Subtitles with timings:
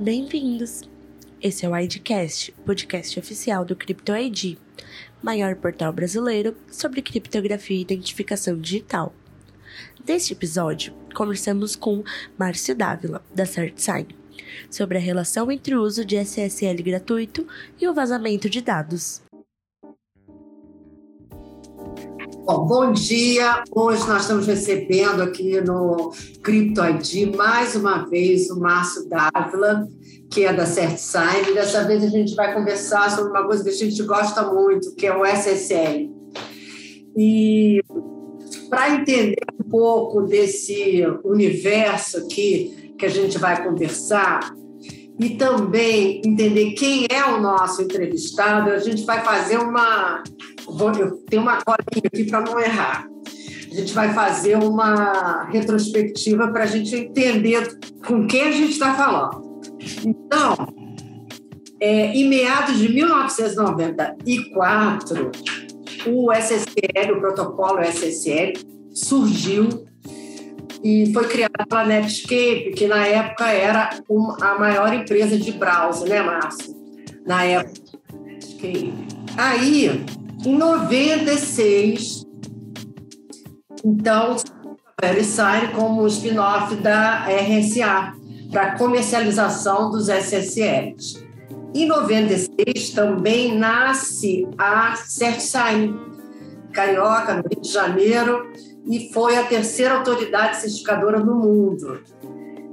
[0.00, 0.82] Bem-vindos!
[1.42, 4.56] Esse é o IDcast, podcast oficial do CryptoID,
[5.20, 9.12] maior portal brasileiro sobre criptografia e identificação digital.
[10.06, 12.04] Neste episódio, conversamos com
[12.38, 14.06] Márcio Dávila, da CertSign,
[14.70, 17.44] sobre a relação entre o uso de SSL gratuito
[17.80, 19.20] e o vazamento de dados.
[22.48, 23.62] Bom, bom dia.
[23.70, 26.10] Hoje nós estamos recebendo aqui no
[26.42, 29.86] Crypto ID mais uma vez o Márcio Dávila,
[30.30, 31.52] que é da CertSign.
[31.52, 35.06] Dessa vez a gente vai conversar sobre uma coisa que a gente gosta muito, que
[35.06, 36.10] é o SSL.
[37.14, 37.84] E
[38.70, 44.54] para entender um pouco desse universo aqui que a gente vai conversar,
[45.20, 50.22] e também entender quem é o nosso entrevistado, a gente vai fazer uma.
[50.70, 53.06] Vou, eu tenho uma colinha aqui para não errar.
[53.70, 58.94] A gente vai fazer uma retrospectiva para a gente entender com quem a gente está
[58.94, 59.60] falando.
[60.04, 60.74] Então,
[61.80, 65.30] é, em meados de 1994,
[66.06, 68.52] o SSL, o protocolo SSL,
[68.92, 69.86] surgiu
[70.82, 73.90] e foi criada pela Netscape, que na época era
[74.40, 76.76] a maior empresa de browser, né, Márcio?
[77.26, 77.98] Na época.
[79.36, 80.04] Aí,
[80.44, 82.26] em 96,
[83.84, 84.36] então,
[85.00, 88.12] VeriSign como spin-off da RSA,
[88.50, 91.26] para comercialização dos SSLs.
[91.74, 95.94] Em 96 também nasce a CertSign,
[96.72, 98.52] Carioca, no Rio de Janeiro,
[98.90, 102.00] e foi a terceira autoridade certificadora no mundo.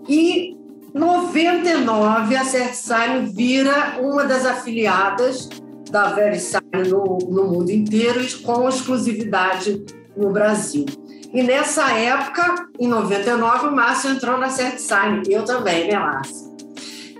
[0.08, 0.56] E
[0.94, 5.50] 99 a CertSign vira uma das afiliadas
[5.96, 9.82] da VeriSign no, no mundo inteiro e com exclusividade
[10.18, 10.86] no Brasil.
[11.34, 16.54] E nessa época, em 99, o Márcio entrou na CertSign, eu também, né, Márcio?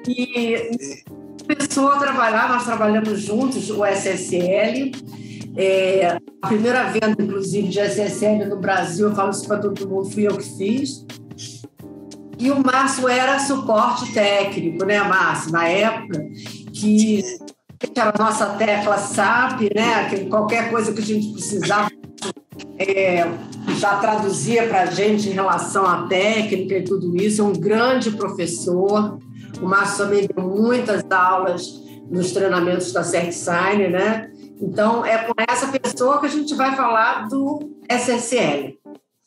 [0.06, 0.98] E
[1.48, 4.92] começou a trabalhar, nós trabalhamos juntos o SSL,
[5.56, 10.12] é, a primeira venda, inclusive, de SSL no Brasil, eu falo isso para todo mundo,
[10.12, 11.06] fui eu que fiz.
[12.38, 15.54] E o Márcio era suporte técnico, né, Márcio?
[15.54, 16.20] Na época,
[16.74, 17.24] que
[18.00, 20.10] a nossa tecla SAP, né?
[20.10, 21.90] Que qualquer coisa que a gente precisava
[22.78, 23.26] é,
[23.78, 27.42] já traduzia para a gente em relação à técnica e tudo isso.
[27.42, 29.18] É um grande professor.
[29.62, 31.66] O Márcio também deu muitas aulas
[32.10, 34.32] nos treinamentos da CertSign, né?
[34.62, 37.60] Então, é com essa pessoa que a gente vai falar do
[37.90, 38.78] SSL.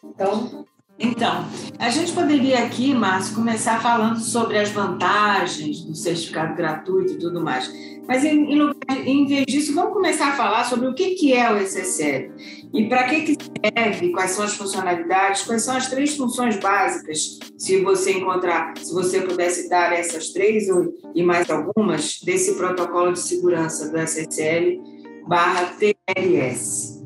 [0.04, 0.64] Então,
[0.98, 1.46] então,
[1.78, 7.40] a gente poderia aqui, Márcio, começar falando sobre as vantagens do certificado gratuito e tudo
[7.40, 7.72] mais.
[8.08, 8.72] Mas, em, em,
[9.04, 12.32] em vez disso, vamos começar a falar sobre o que, que é o SSL
[12.72, 13.36] e para que, que
[13.76, 18.92] serve, quais são as funcionalidades, quais são as três funções básicas, se você encontrar, se
[18.92, 24.80] você pudesse dar essas três ou, e mais algumas, desse protocolo de segurança do SSL
[25.26, 27.04] barra TLS.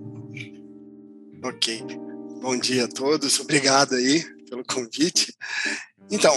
[1.44, 2.11] Ok.
[2.42, 5.32] Bom dia a todos, obrigado aí pelo convite.
[6.10, 6.34] Então,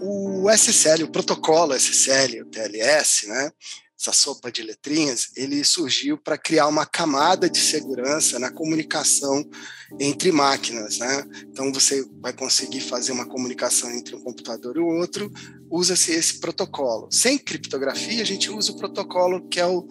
[0.00, 3.52] o, o SSL, o protocolo SSL, o TLS, né,
[3.96, 9.48] essa sopa de letrinhas, ele surgiu para criar uma camada de segurança na comunicação
[10.00, 11.24] entre máquinas, né?
[11.44, 15.30] Então você vai conseguir fazer uma comunicação entre um computador e o outro,
[15.70, 17.08] usa-se esse protocolo.
[17.12, 19.86] Sem criptografia, a gente usa o protocolo que é o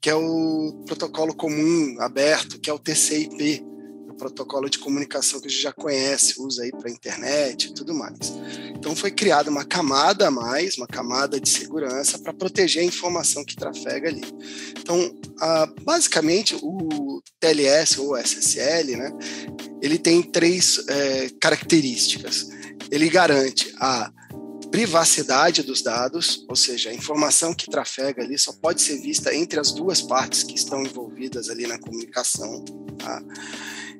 [0.00, 3.62] que é o protocolo comum aberto, que é o TCP,
[4.20, 8.18] protocolo de comunicação que a gente já conhece, usa aí para internet e tudo mais.
[8.76, 13.42] Então foi criada uma camada a mais, uma camada de segurança para proteger a informação
[13.42, 14.22] que trafega ali.
[14.78, 15.18] Então,
[15.82, 19.10] basicamente o TLS ou SSL, né,
[19.80, 22.48] ele tem três é, características.
[22.90, 24.12] Ele garante a
[24.70, 29.58] privacidade dos dados, ou seja, a informação que trafega ali só pode ser vista entre
[29.58, 32.64] as duas partes que estão envolvidas ali na comunicação.
[32.98, 33.22] Tá?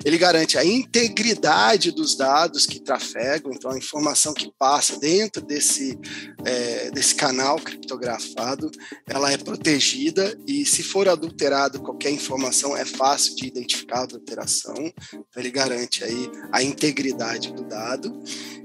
[0.05, 5.99] Ele garante a integridade dos dados que trafegam, então a informação que passa dentro desse,
[6.45, 8.71] é, desse canal criptografado,
[9.07, 14.75] ela é protegida e se for adulterado qualquer informação é fácil de identificar a adulteração.
[14.77, 18.23] Então ele garante aí a integridade do dado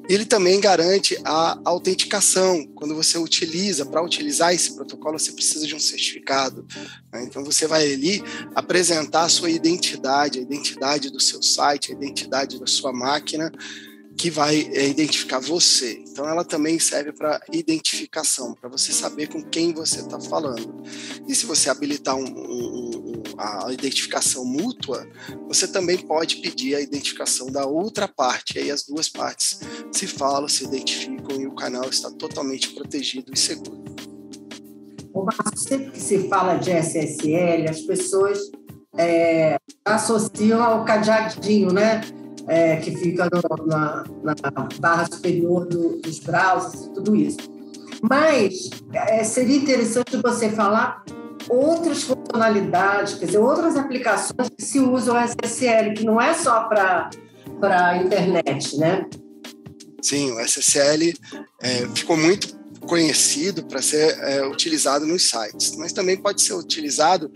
[0.08, 2.66] ele também garante a autenticação.
[2.76, 6.66] Quando você utiliza, para utilizar esse protocolo, você precisa de um certificado.
[7.16, 7.24] Né?
[7.24, 8.22] Então, você vai ali
[8.54, 13.52] apresentar a sua identidade, a identidade do seu site, a identidade da sua máquina,
[14.18, 16.04] que vai é, identificar você.
[16.08, 20.84] Então, ela também serve para identificação, para você saber com quem você está falando.
[21.28, 25.08] E se você habilitar um, um, a identificação mútua,
[25.48, 28.60] você também pode pedir a identificação da outra parte.
[28.60, 29.60] Aí as duas partes
[29.92, 33.84] se falam, se identificam e o canal está totalmente protegido e seguro.
[35.56, 38.40] Sempre que se fala de SSL, as pessoas
[38.98, 42.02] é, associam ao cadeadinho, né?
[42.48, 44.36] É, que fica no, na, na,
[44.80, 47.38] barra superior do, dos browsers e tudo isso.
[48.02, 51.04] Mas é, seria interessante você falar
[51.50, 56.66] outras funcionalidades, quer dizer, outras aplicações que se usam o SSL, que não é só
[56.66, 57.10] para
[57.64, 59.08] a internet, né?
[60.02, 61.14] Sim, o SSL
[61.64, 67.32] é, ficou muito conhecido para ser é, utilizado nos sites, mas também pode ser utilizado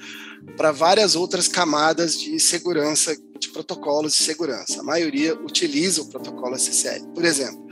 [0.56, 4.80] para várias outras camadas de segurança, de protocolos de segurança.
[4.80, 7.08] A maioria utiliza o protocolo SSL.
[7.14, 7.68] Por exemplo,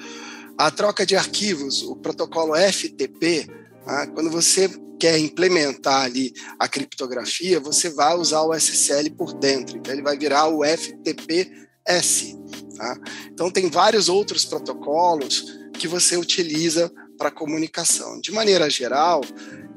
[0.58, 3.48] a troca de arquivos, o protocolo FTP,
[3.86, 4.70] ah, quando você
[5.00, 10.18] quer implementar ali a criptografia, você vai usar o SSL por dentro, então ele vai
[10.18, 12.36] virar o FTPS.
[12.76, 12.98] Tá?
[13.32, 18.20] Então tem vários outros protocolos que você utiliza para comunicação.
[18.22, 19.22] De maneira geral,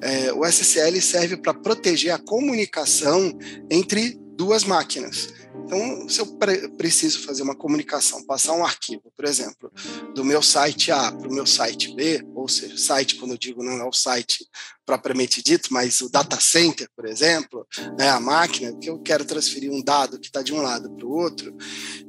[0.00, 3.37] é, o SSL serve para proteger a comunicação
[3.70, 5.28] entre duas máquinas.
[5.64, 9.70] Então, se eu pre preciso fazer uma comunicação, passar um arquivo, por exemplo,
[10.14, 13.62] do meu site A para o meu site B, ou seja, site, quando eu digo
[13.62, 14.46] não é o site
[14.84, 17.64] propriamente dito, mas o data center, por exemplo,
[17.96, 21.06] né, a máquina, que eu quero transferir um dado que está de um lado para
[21.06, 21.56] o outro,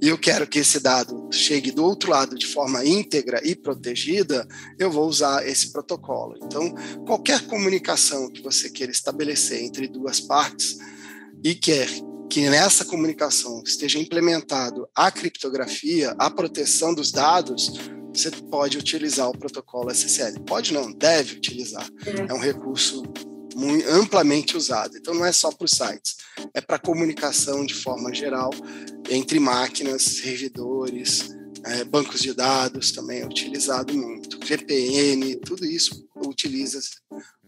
[0.02, 4.48] e eu quero que esse dado chegue do outro lado de forma íntegra e protegida,
[4.80, 6.40] eu vou usar esse protocolo.
[6.42, 6.74] Então,
[7.06, 10.78] qualquer comunicação que você queira estabelecer entre duas partes
[11.44, 11.88] e quer
[12.32, 17.74] que nessa comunicação esteja implementado a criptografia, a proteção dos dados,
[18.14, 20.40] você pode utilizar o protocolo SSL.
[20.46, 21.86] Pode não, deve utilizar.
[22.30, 23.04] É um recurso
[23.54, 24.96] muito, amplamente usado.
[24.98, 26.16] Então não é só para os sites,
[26.54, 28.50] é para comunicação de forma geral
[29.10, 31.36] entre máquinas, servidores,
[31.66, 34.40] é, bancos de dados também é utilizado muito.
[34.40, 36.80] VPN, tudo isso utiliza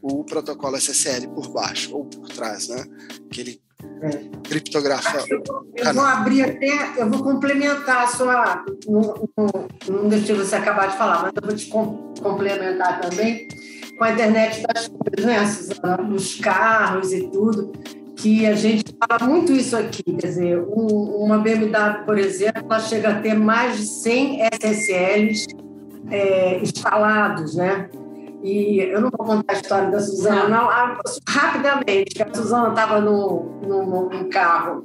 [0.02, 2.84] o protocolo SSL por baixo ou por trás, né?
[3.32, 3.63] Que ele
[4.02, 4.40] é.
[4.44, 5.24] criptografa.
[5.30, 5.44] Eu,
[5.76, 8.66] eu vou abrir até, eu vou complementar a sua.
[8.88, 13.48] Não, não, não deixei você acabar de falar, mas eu vou te com, complementar também
[13.98, 15.98] com a internet das coisas, né, Suzana?
[15.98, 17.72] Nos carros e tudo,
[18.16, 20.04] que a gente fala muito isso aqui.
[20.04, 25.46] Quer dizer, um, uma BMW, por exemplo, ela chega a ter mais de 100 SSLs
[26.10, 27.90] é, instalados, né?
[28.44, 30.70] E eu não vou contar a história da Suzana, não.
[30.70, 34.84] Ah, rapidamente, a Suzana estava no, no, num carro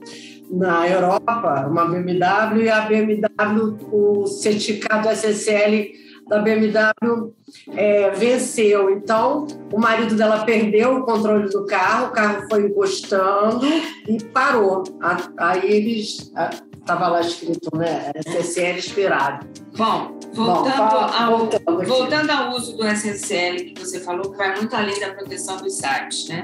[0.51, 5.91] na Europa, uma BMW, e a BMW, o certificado SSL
[6.29, 7.35] da BMW
[7.75, 8.91] é, venceu.
[8.91, 13.67] Então, o marido dela perdeu o controle do carro, o carro foi encostando
[14.07, 14.85] e parou.
[15.37, 16.33] Aí eles.
[16.79, 18.11] Estava lá escrito, né?
[18.15, 19.47] SSL expirado.
[19.77, 24.57] Bom, voltando, Bom, ao, voltando, voltando ao uso do SSL, que você falou, que vai
[24.57, 26.43] muito além da proteção dos sites, né?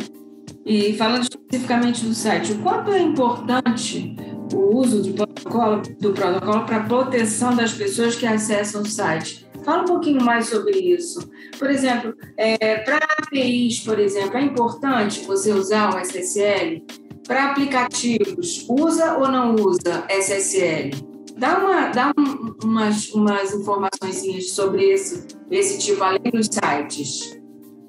[0.64, 4.16] E falando especificamente do site, o quanto é importante
[4.52, 9.46] o uso do protocolo, do protocolo para a proteção das pessoas que acessam o site?
[9.62, 11.30] Fala um pouquinho mais sobre isso.
[11.58, 16.82] Por exemplo, é, para APIs, por exemplo, é importante você usar o SSL?
[17.26, 21.13] Para aplicativos, usa ou não usa SSL?
[21.36, 27.36] Dá, uma, dá um, umas, umas informações sobre esse, esse tipo, além dos sites.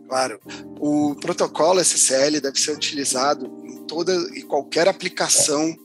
[0.07, 0.39] Claro.
[0.79, 5.75] O protocolo SSL deve ser utilizado em toda e qualquer aplicação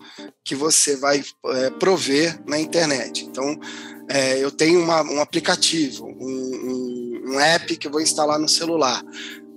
[0.45, 3.25] que você vai é, prover na internet.
[3.25, 3.59] Então,
[4.09, 8.49] é, eu tenho uma, um aplicativo, um, um, um, app que eu vou instalar no
[8.49, 9.03] celular.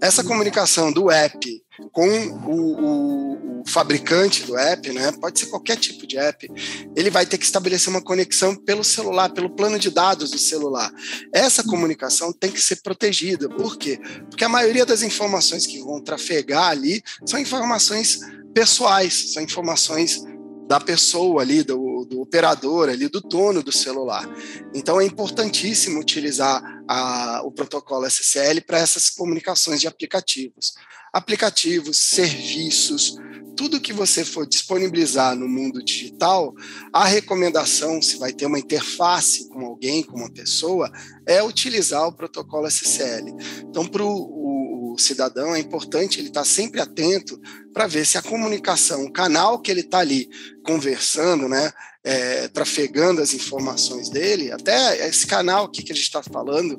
[0.02, 2.08] Essa comunicação do app com
[2.48, 5.12] o, o, o, fabricante do app, né?
[5.14, 6.50] Pode ser qualquer tipo de app.
[6.96, 10.92] Ele vai ter que estabelecer uma conexão pelo celular, pelo plano de dados do celular.
[11.34, 13.50] Essa comunicação tem que ser protegida.
[13.50, 14.00] Por quê?
[14.30, 18.20] Porque a maioria das informações que vão trafegar ali são informações
[18.54, 20.24] pessoais, são informações
[20.68, 24.28] da pessoa ali, do, do, operador ali, do dono do celular.
[24.74, 30.74] Então é importantíssimo utilizar a, o protocolo SSL para essas comunicações de aplicativos
[31.14, 33.16] aplicativos, serviços,
[33.56, 36.54] tudo que você for disponibilizar no mundo digital,
[36.92, 40.92] a recomendação, se vai ter uma interface com alguém, com uma pessoa,
[41.26, 43.34] é utilizar o protocolo SSL.
[43.62, 47.40] Então, para o cidadão, é importante ele estar sempre atento
[47.74, 50.30] para ver se a comunicação, o canal que ele está ali
[50.64, 51.72] conversando, né,
[52.04, 56.78] é, trafegando as informações dele, até esse canal aqui que a gente está falando,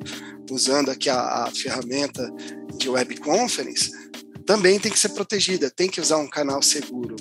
[0.50, 2.30] usando aqui a, a ferramenta
[2.76, 3.90] de web conference,
[4.46, 7.16] também tem que ser protegida, tem que usar um canal seguro.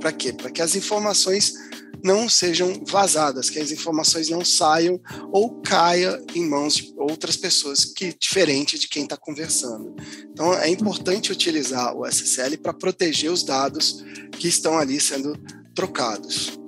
[0.00, 0.32] Para quê?
[0.32, 1.54] Para que as informações
[2.02, 5.00] não sejam vazadas, que as informações não saiam
[5.32, 9.94] ou caia em mãos de outras pessoas que diferente de quem está conversando.
[10.30, 15.36] Então é importante utilizar o SSL para proteger os dados que estão ali sendo
[15.74, 16.58] trocados.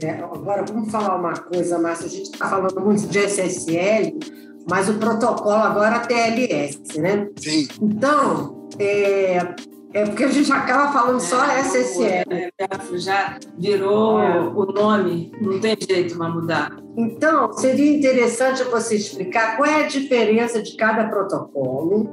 [0.00, 2.06] É, agora vamos falar uma coisa, Márcia.
[2.06, 4.18] A gente está falando muito de SSL,
[4.68, 7.28] mas o protocolo agora é TLS, né?
[7.36, 7.68] Sim.
[7.80, 9.54] Então, é,
[9.92, 12.24] é porque a gente acaba falando só é, SSL.
[12.30, 12.50] É,
[12.98, 14.40] já virou é.
[14.40, 16.76] o nome, não tem jeito para mudar.
[16.96, 22.12] Então, seria interessante você explicar qual é a diferença de cada protocolo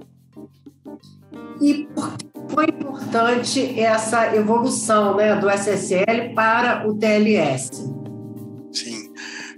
[1.62, 7.70] e por que foi importante essa evolução né, do SSL para o TLS.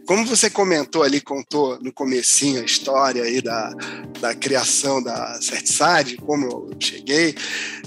[0.09, 3.71] Como você comentou ali, contou no comecinho a história aí da,
[4.19, 7.35] da criação da CertSide, como eu cheguei,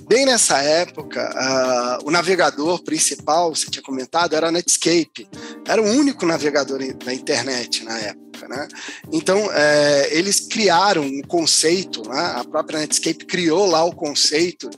[0.07, 5.29] bem nessa época, uh, o navegador principal, você tinha comentado, era Netscape.
[5.67, 8.47] Era o único navegador na internet na época.
[8.49, 8.69] Né?
[9.11, 12.35] Então, é, eles criaram um conceito, né?
[12.37, 14.71] a própria Netscape criou lá o conceito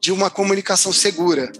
[0.00, 1.50] de uma comunicação segura,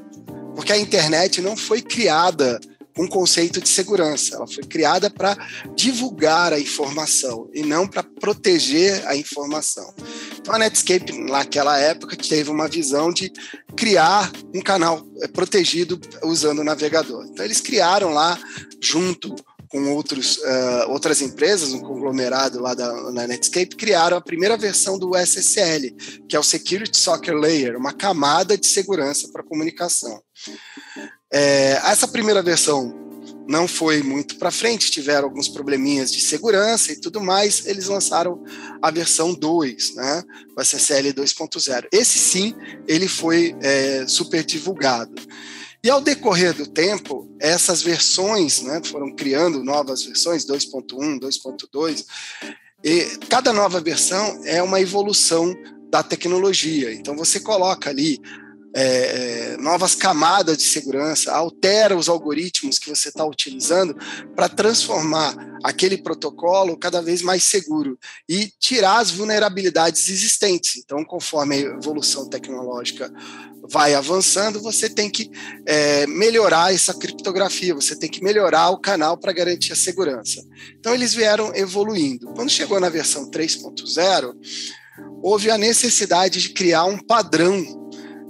[0.55, 2.61] porque a internet não foi criada
[2.99, 4.37] um conceito de segurança.
[4.37, 5.37] Ela foi criada para
[5.75, 9.93] divulgar a informação e não para proteger a informação.
[10.39, 13.33] Então a Netscape, naquela época, teve uma visão de
[13.77, 17.25] criar um canal eh, protegido usando o navegador.
[17.27, 18.39] Então eles criaram lá,
[18.81, 19.35] junto
[19.73, 25.17] com outros, uh, outras empresas, um conglomerado lá da, Netscape, criaram a primeira versão do
[25.17, 25.97] SSL,
[26.29, 30.23] que é o Security Socket Layer, uma camada de segurança para comunicação.
[31.33, 33.03] É, essa primeira versão
[33.49, 38.43] não foi muito para frente, tiveram alguns probleminhas de segurança e tudo mais, eles lançaram
[38.81, 40.23] a versão 2, né,
[40.57, 41.87] o SSL 2.0.
[41.91, 42.55] Esse sim,
[42.87, 45.21] ele foi é, super divulgado.
[45.85, 52.05] E ao decorrer do tempo, essas versões né, foram criando novas versões, 2.1, 2.2,
[52.85, 55.53] e cada nova versão é uma evolução
[55.91, 56.93] da tecnologia.
[56.93, 58.21] Então você coloca ali
[58.75, 63.97] é, novas camadas de segurança, altera os algoritmos que você está utilizando
[64.35, 67.99] para transformar aquele protocolo cada vez mais seguro
[68.29, 70.77] e tirar as vulnerabilidades existentes.
[70.77, 73.13] Então, conforme a evolução tecnológica
[73.71, 75.31] vai avançando, você tem que
[75.67, 80.43] é, melhorar essa criptografia, você tem que melhorar o canal para garantir a segurança.
[80.79, 82.33] Então, eles vieram evoluindo.
[82.35, 84.35] Quando chegou na versão 3.0,
[85.23, 87.82] houve a necessidade de criar um padrão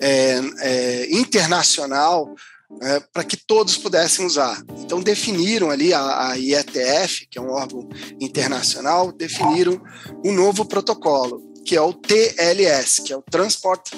[0.02, 2.34] é, é, internacional
[2.80, 4.60] é, para que todos pudessem usar.
[4.78, 7.88] Então definiram ali a, a, IETF, que é um órgão
[8.20, 9.80] internacional, definiram
[10.24, 13.92] um novo protocolo, que é o TLS, que é o Transport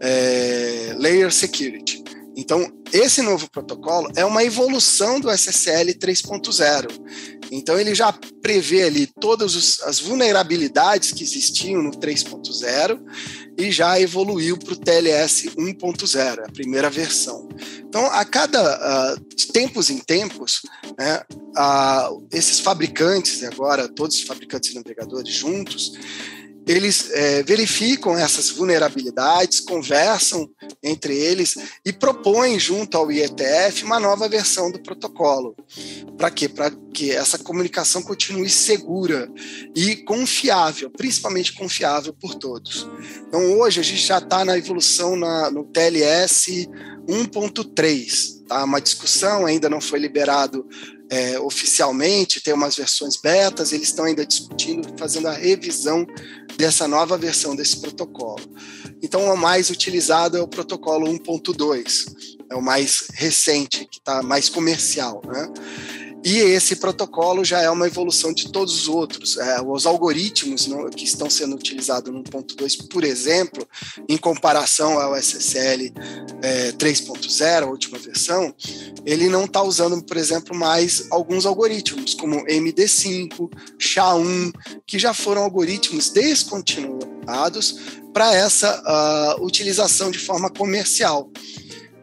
[0.00, 2.04] é, Layer Security.
[2.40, 6.86] Então, esse novo protocolo é uma evolução do SSL 3.0.
[7.50, 13.00] Então, ele já prevê ali todas os, as vulnerabilidades que existiam no 3.0
[13.58, 17.48] e já evoluiu para o TLS 1.0, a primeira versão.
[17.80, 20.62] Então, a cada uh, de tempos em tempos,
[20.96, 21.20] né,
[21.56, 25.92] uh, esses fabricantes, agora todos os fabricantes de navegadores juntos,
[26.68, 30.48] eles é, verificam essas vulnerabilidades, conversam
[30.82, 35.56] entre eles e propõem junto ao IETF uma nova versão do protocolo.
[36.18, 36.46] Para quê?
[36.46, 39.30] Para que essa comunicação continue segura
[39.74, 42.86] e confiável, principalmente confiável por todos.
[43.26, 46.68] Então, hoje a gente já está na evolução na, no TLS
[47.08, 48.46] 1.3.
[48.46, 48.62] Tá?
[48.64, 50.68] Uma discussão ainda não foi liberado
[51.10, 56.06] é, oficialmente, tem umas versões betas, eles estão ainda discutindo, fazendo a revisão
[56.56, 58.44] dessa nova versão desse protocolo.
[59.02, 62.06] Então, o mais utilizado é o protocolo 1.2,
[62.50, 65.22] é o mais recente, que está mais comercial.
[65.26, 65.52] Né?
[66.24, 69.36] E esse protocolo já é uma evolução de todos os outros.
[69.36, 73.66] É, os algoritmos que estão sendo utilizados no 1.2, por exemplo,
[74.08, 75.92] em comparação ao SSL
[76.42, 78.54] é, 3.0, a última versão,
[79.06, 84.52] ele não está usando, por exemplo, mais alguns algoritmos, como MD5, SHA-1,
[84.86, 87.76] que já foram algoritmos descontinuados
[88.12, 91.30] para essa uh, utilização de forma comercial.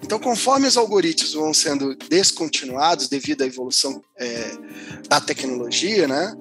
[0.05, 4.51] Então, conforme os algoritmos vão sendo descontinuados devido à evolução é,
[5.09, 6.31] da tecnologia, né,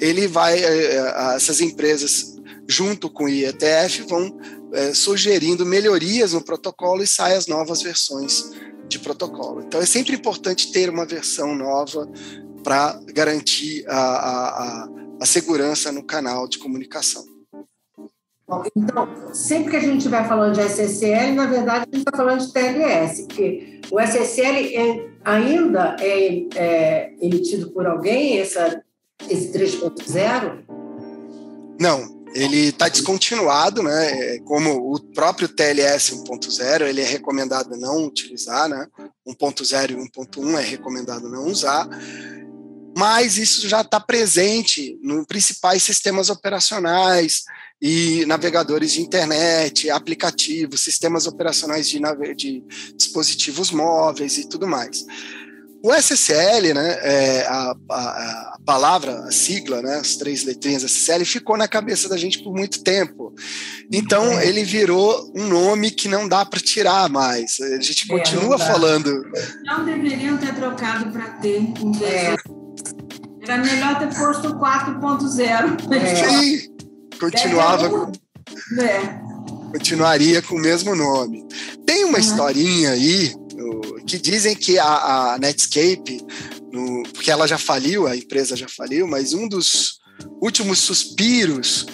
[0.00, 2.36] ele vai, é, é essas empresas,
[2.68, 4.38] junto com o IETF, vão
[4.72, 8.52] é, sugerindo melhorias no protocolo e saem as novas versões
[8.86, 9.62] de protocolo.
[9.62, 12.08] Então, é sempre importante ter uma versão nova
[12.62, 14.88] para garantir a, a,
[15.20, 17.26] a segurança no canal de comunicação.
[18.74, 22.40] Então, sempre que a gente estiver falando de SSL, na verdade, a gente está falando
[22.40, 28.82] de TLS, porque o SSL é, ainda é, é, emitido por alguém, essa,
[29.28, 30.64] esse 3.0?
[31.78, 34.36] Não, ele está descontinuado, né?
[34.36, 38.86] É, como o próprio TLS 1.0, ele é recomendado não utilizar, né?
[39.26, 41.86] 1.0 e 1.1 é recomendado não usar,
[42.98, 47.44] mas isso já está presente nos principais sistemas operacionais
[47.80, 52.00] e navegadores de internet, aplicativos, sistemas operacionais de,
[52.34, 52.64] de
[52.96, 55.06] dispositivos móveis e tudo mais.
[55.80, 61.24] O SSL, né, é, a, a, a, palavra, a sigla, né, as três letrinhas SSL,
[61.24, 63.32] ficou na cabeça da gente por muito tempo.
[63.92, 64.48] Então, é.
[64.48, 67.60] ele virou um nome que não dá para tirar mais.
[67.60, 69.22] A gente é, continua falando.
[69.62, 71.62] Não deveriam ter trocado para ter.
[72.02, 72.57] É.
[73.42, 75.92] Era melhor ter posto 4.0.
[75.94, 76.28] É.
[76.28, 76.68] Sim,
[77.18, 78.12] continuava.
[78.80, 79.28] É.
[79.72, 81.46] Continuaria com o mesmo nome.
[81.86, 82.20] Tem uma uhum.
[82.20, 83.34] historinha aí
[84.08, 86.24] que dizem que a, a Netscape,
[86.72, 89.98] no, porque ela já faliu, a empresa já faliu, mas um dos
[90.40, 91.86] últimos suspiros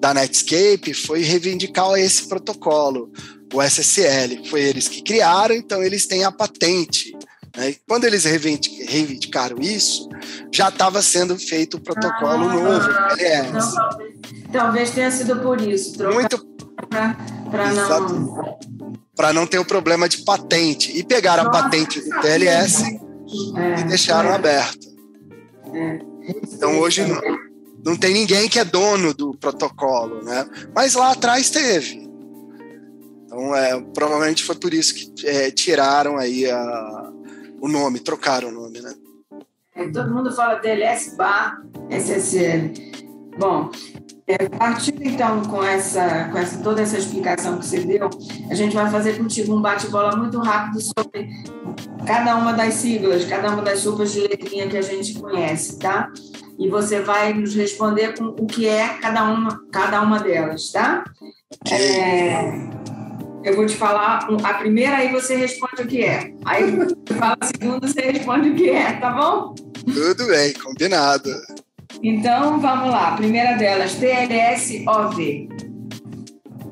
[0.00, 3.12] da Netscape foi reivindicar esse protocolo,
[3.54, 4.48] o SSL.
[4.48, 7.16] Foi eles que criaram, então eles têm a patente.
[7.56, 7.74] Né?
[7.88, 10.08] quando eles reivindicaram isso,
[10.52, 12.88] já estava sendo feito o protocolo ah, novo,
[13.18, 13.74] Então, talvez,
[14.52, 16.02] talvez, tenha sido por isso.
[16.04, 16.46] Muito
[17.50, 18.60] para não
[19.20, 20.96] para não ter o problema de patente.
[20.96, 24.34] E pegaram a patente do TLS é, e deixaram é.
[24.34, 24.86] aberta.
[25.74, 25.98] É.
[26.54, 27.20] Então hoje não,
[27.84, 30.46] não tem ninguém que é dono do protocolo, né?
[30.74, 32.08] Mas lá atrás teve.
[33.26, 37.09] Então é, provavelmente foi por isso que é, tiraram aí a,
[37.60, 38.94] o nome, trocaram o nome, né?
[39.74, 42.72] É, todo mundo fala TLS bar SSL.
[43.38, 43.70] Bom,
[44.26, 48.08] é, partindo então com essa, com essa toda essa explicação que você deu,
[48.50, 51.28] a gente vai fazer contigo um bate-bola muito rápido sobre
[52.06, 56.10] cada uma das siglas, cada uma das sopas de letrinha que a gente conhece, tá?
[56.58, 61.02] E você vai nos responder com o que é cada uma, cada uma delas, tá?
[61.70, 62.52] É,
[63.42, 66.32] eu vou te falar a primeira, aí você responde o que é.
[66.44, 69.54] Aí eu falo a segunda, você responde o que é, tá bom?
[69.84, 71.30] Tudo bem, combinado.
[72.02, 73.08] Então, vamos lá.
[73.08, 75.48] A primeira delas, TLS-OV.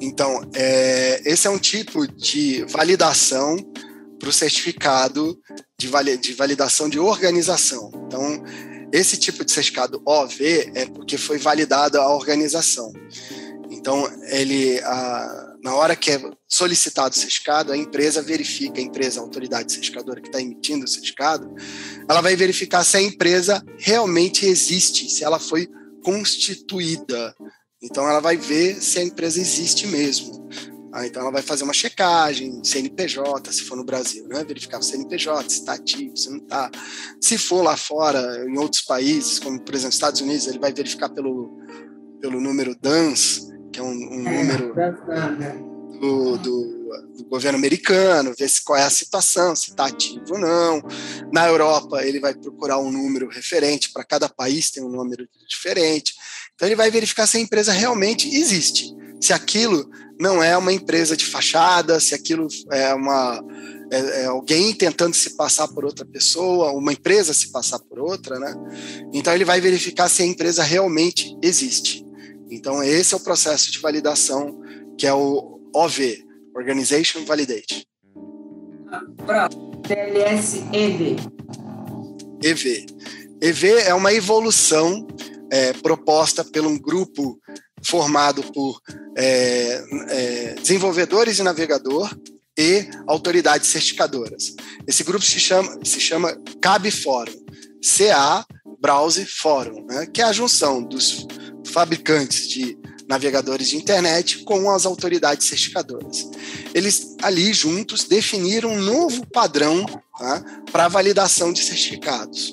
[0.00, 3.56] Então, é, esse é um tipo de validação
[4.18, 5.38] para o certificado
[5.78, 7.90] de, vali de validação de organização.
[8.06, 8.42] Então,
[8.92, 12.92] esse tipo de certificado OV é porque foi validada a organização.
[13.70, 19.20] Então, ele, a, na hora que é solicitado o certificado, a empresa verifica, a empresa,
[19.20, 21.54] a autoridade certificadora que está emitindo o certificado,
[22.08, 25.68] ela vai verificar se a empresa realmente existe, se ela foi
[26.02, 27.34] constituída.
[27.82, 30.48] Então, ela vai ver se a empresa existe mesmo.
[30.92, 34.42] Ah, então, ela vai fazer uma checagem, CNPJ, se for no Brasil, né?
[34.42, 36.70] verificar o CNPJ, se está ativo, se não está.
[37.20, 41.10] Se for lá fora, em outros países, como, por exemplo, Estados Unidos, ele vai verificar
[41.10, 41.58] pelo,
[42.20, 43.47] pelo número DANS,
[43.78, 44.74] que é um, um é, número
[46.00, 50.38] do, do, do, governo americano, ver se, qual é a situação, se está ativo ou
[50.38, 50.82] não.
[51.32, 56.14] Na Europa, ele vai procurar um número referente, para cada país tem um número diferente.
[56.54, 59.88] Então, ele vai verificar se a empresa realmente existe, se aquilo
[60.18, 63.40] não é uma empresa de fachada, se aquilo é uma
[63.92, 68.38] é, é, alguém tentando se passar por outra pessoa, uma empresa se passar por outra,
[68.38, 68.54] né?
[69.14, 72.07] Então ele vai verificar se a empresa realmente existe.
[72.50, 74.60] Então, esse é o processo de validação,
[74.96, 77.86] que é o OV, Organization Validate.
[79.26, 81.16] Pronto, TLS-EV.
[82.42, 82.86] EV.
[83.40, 85.06] EV é uma evolução
[85.50, 87.38] é, proposta por um grupo
[87.84, 88.80] formado por
[89.16, 92.10] é, é, desenvolvedores de navegador
[92.58, 94.54] e autoridades certificadoras.
[94.86, 97.44] Esse grupo se chama, se chama CAB Forum,
[97.80, 98.44] CA
[98.80, 101.26] Browse Forum, né, que é a junção dos
[101.68, 102.78] fabricantes de
[103.08, 106.28] navegadores de internet com as autoridades certificadoras.
[106.74, 109.86] Eles ali juntos definiram um novo padrão
[110.18, 112.52] tá, para validação de certificados.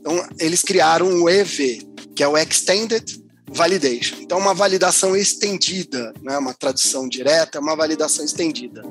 [0.00, 4.16] Então, eles criaram o EV, que é o Extended Validation.
[4.20, 8.82] Então, uma validação estendida, né, uma tradução direta, uma validação estendida.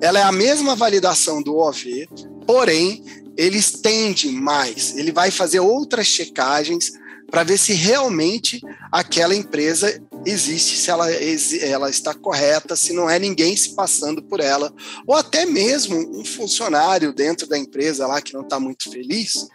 [0.00, 2.08] Ela é a mesma validação do OV,
[2.46, 3.04] porém,
[3.36, 6.92] ele estende mais, ele vai fazer outras checagens
[7.30, 8.60] para ver se realmente
[8.90, 14.40] aquela empresa existe, se ela, ela está correta, se não é ninguém se passando por
[14.40, 14.72] ela,
[15.06, 19.46] ou até mesmo um funcionário dentro da empresa lá que não está muito feliz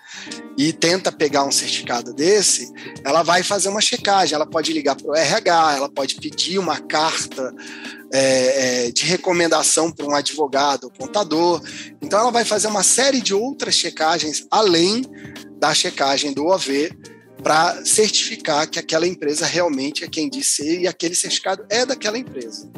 [0.58, 2.72] e tenta pegar um certificado desse,
[3.04, 6.80] ela vai fazer uma checagem, ela pode ligar para o RH, ela pode pedir uma
[6.80, 7.54] carta
[8.14, 11.62] é, é, de recomendação para um advogado ou contador.
[12.00, 15.04] Então, ela vai fazer uma série de outras checagens além
[15.58, 16.96] da checagem do OV
[17.44, 22.18] para certificar que aquela empresa realmente é quem diz ser e aquele certificado é daquela
[22.18, 22.72] empresa.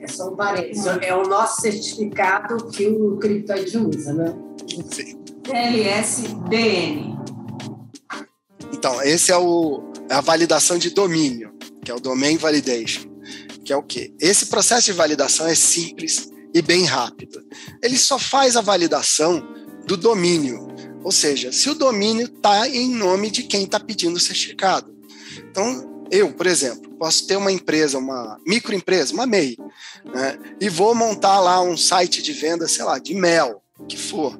[0.00, 4.34] É só um parênteses, é o nosso certificado que o CryptoID usa, né?
[4.90, 5.18] Sim.
[5.42, 7.18] TLSDN.
[8.72, 11.52] Então, esse é, o, é a validação de domínio,
[11.84, 13.02] que é o Domain Validation,
[13.64, 14.14] que é o quê?
[14.20, 17.42] Esse processo de validação é simples e bem rápido.
[17.82, 19.42] Ele só faz a validação
[19.84, 20.68] do domínio,
[21.08, 24.94] ou seja, se o domínio está em nome de quem está pedindo o certificado.
[25.50, 29.56] Então, eu, por exemplo, posso ter uma empresa, uma microempresa, uma MEI,
[30.04, 34.38] né, e vou montar lá um site de venda, sei lá, de mel, que for.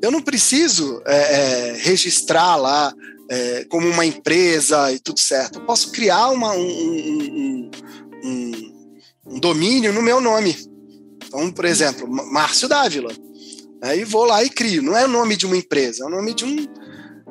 [0.00, 2.94] Eu não preciso é, é, registrar lá
[3.28, 5.58] é, como uma empresa e tudo certo.
[5.58, 7.70] Eu posso criar uma, um, um,
[8.22, 8.92] um,
[9.26, 10.56] um domínio no meu nome.
[11.26, 13.12] Então, por exemplo, Márcio Dávila.
[13.82, 14.80] Aí vou lá e crio.
[14.80, 16.56] Não é o nome de uma empresa, é o nome de, um,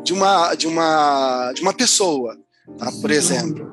[0.04, 2.38] de, uma, de, uma, de uma pessoa,
[2.78, 2.92] tá?
[2.92, 3.72] por exemplo.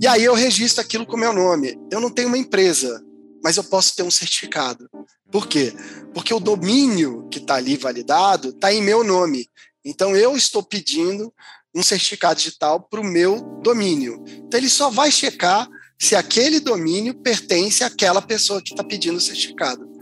[0.00, 1.78] E aí eu registro aquilo com o meu nome.
[1.90, 3.04] Eu não tenho uma empresa,
[3.42, 4.88] mas eu posso ter um certificado.
[5.30, 5.74] Por quê?
[6.14, 9.46] Porque o domínio que está ali validado está em meu nome.
[9.84, 11.32] Então eu estou pedindo
[11.74, 14.24] um certificado digital para o meu domínio.
[14.26, 19.20] Então ele só vai checar se aquele domínio pertence àquela pessoa que está pedindo o
[19.20, 19.93] certificado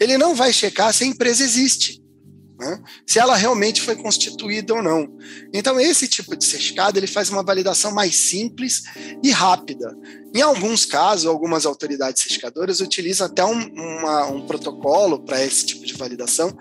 [0.00, 2.02] ele não vai checar se a empresa existe,
[2.58, 2.82] né?
[3.06, 5.08] se ela realmente foi constituída ou não.
[5.52, 8.82] Então, esse tipo de certificado ele faz uma validação mais simples
[9.22, 9.94] e rápida.
[10.34, 15.84] Em alguns casos, algumas autoridades certificadoras utilizam até um, uma, um protocolo para esse tipo
[15.84, 16.56] de validação,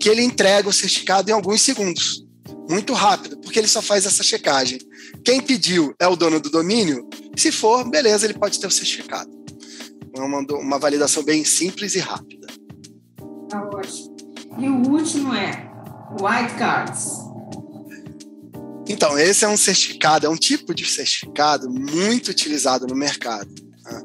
[0.00, 2.24] que ele entrega o certificado em alguns segundos.
[2.68, 4.78] Muito rápido, porque ele só faz essa checagem.
[5.24, 7.08] Quem pediu é o dono do domínio?
[7.36, 9.30] Se for, beleza, ele pode ter o certificado.
[10.16, 12.46] É uma, uma validação bem simples e rápida.
[13.48, 14.16] Tá ótimo.
[14.58, 15.70] E o último é
[16.20, 17.26] White Cards.
[18.88, 23.52] Então, esse é um certificado, é um tipo de certificado muito utilizado no mercado.
[23.82, 24.02] Tá?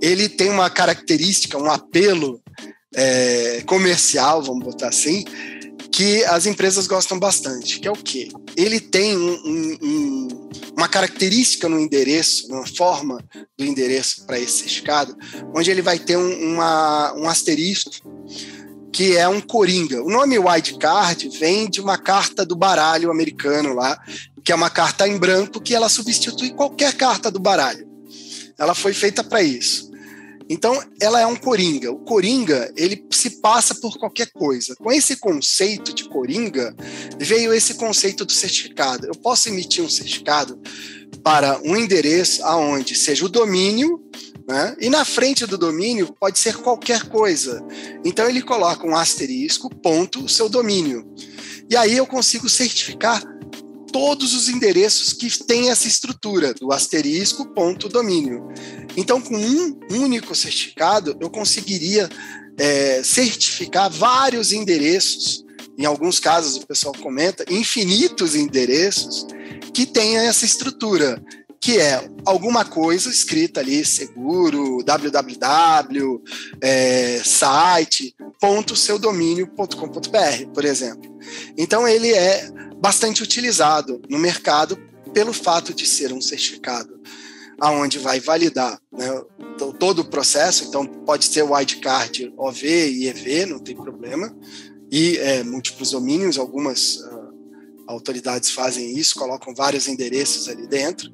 [0.00, 2.40] Ele tem uma característica, um apelo
[2.94, 5.24] é, comercial, vamos botar assim,
[5.90, 8.28] que as empresas gostam bastante, que é o quê?
[8.56, 10.28] Ele tem um, um, um,
[10.76, 13.22] uma característica no endereço, uma forma
[13.58, 15.16] do endereço para esse certificado,
[15.54, 17.90] onde ele vai ter uma, um asterisco
[18.92, 20.02] que é um coringa.
[20.02, 23.98] O nome wildcard vem de uma carta do baralho americano lá,
[24.44, 27.88] que é uma carta em branco que ela substitui qualquer carta do baralho.
[28.58, 29.90] Ela foi feita para isso.
[30.52, 31.92] Então, ela é um coringa.
[31.92, 34.74] O coringa, ele se passa por qualquer coisa.
[34.74, 36.74] Com esse conceito de coringa,
[37.16, 39.06] veio esse conceito do certificado.
[39.06, 40.60] Eu posso emitir um certificado
[41.22, 44.02] para um endereço aonde seja o domínio
[44.50, 44.76] né?
[44.80, 47.64] E na frente do domínio pode ser qualquer coisa.
[48.04, 51.06] Então ele coloca um asterisco, ponto, seu domínio.
[51.70, 53.22] E aí eu consigo certificar
[53.92, 58.48] todos os endereços que têm essa estrutura do asterisco, ponto, domínio.
[58.96, 62.08] Então, com um único certificado, eu conseguiria
[62.58, 65.44] é, certificar vários endereços.
[65.78, 69.26] Em alguns casos, o pessoal comenta, infinitos endereços
[69.72, 71.22] que tenham essa estrutura
[71.60, 76.22] que é alguma coisa escrita ali, seguro, www,
[76.60, 81.18] é, site, ponto seudomínio.com.br, por exemplo.
[81.58, 84.78] Então ele é bastante utilizado no mercado
[85.12, 86.98] pelo fato de ser um certificado
[87.60, 89.22] aonde vai validar né,
[89.78, 94.34] todo o processo, então pode ser o wildcard OV e EV, não tem problema,
[94.90, 97.19] e é, múltiplos domínios, algumas uh,
[97.90, 101.10] autoridades fazem isso, colocam vários endereços ali dentro,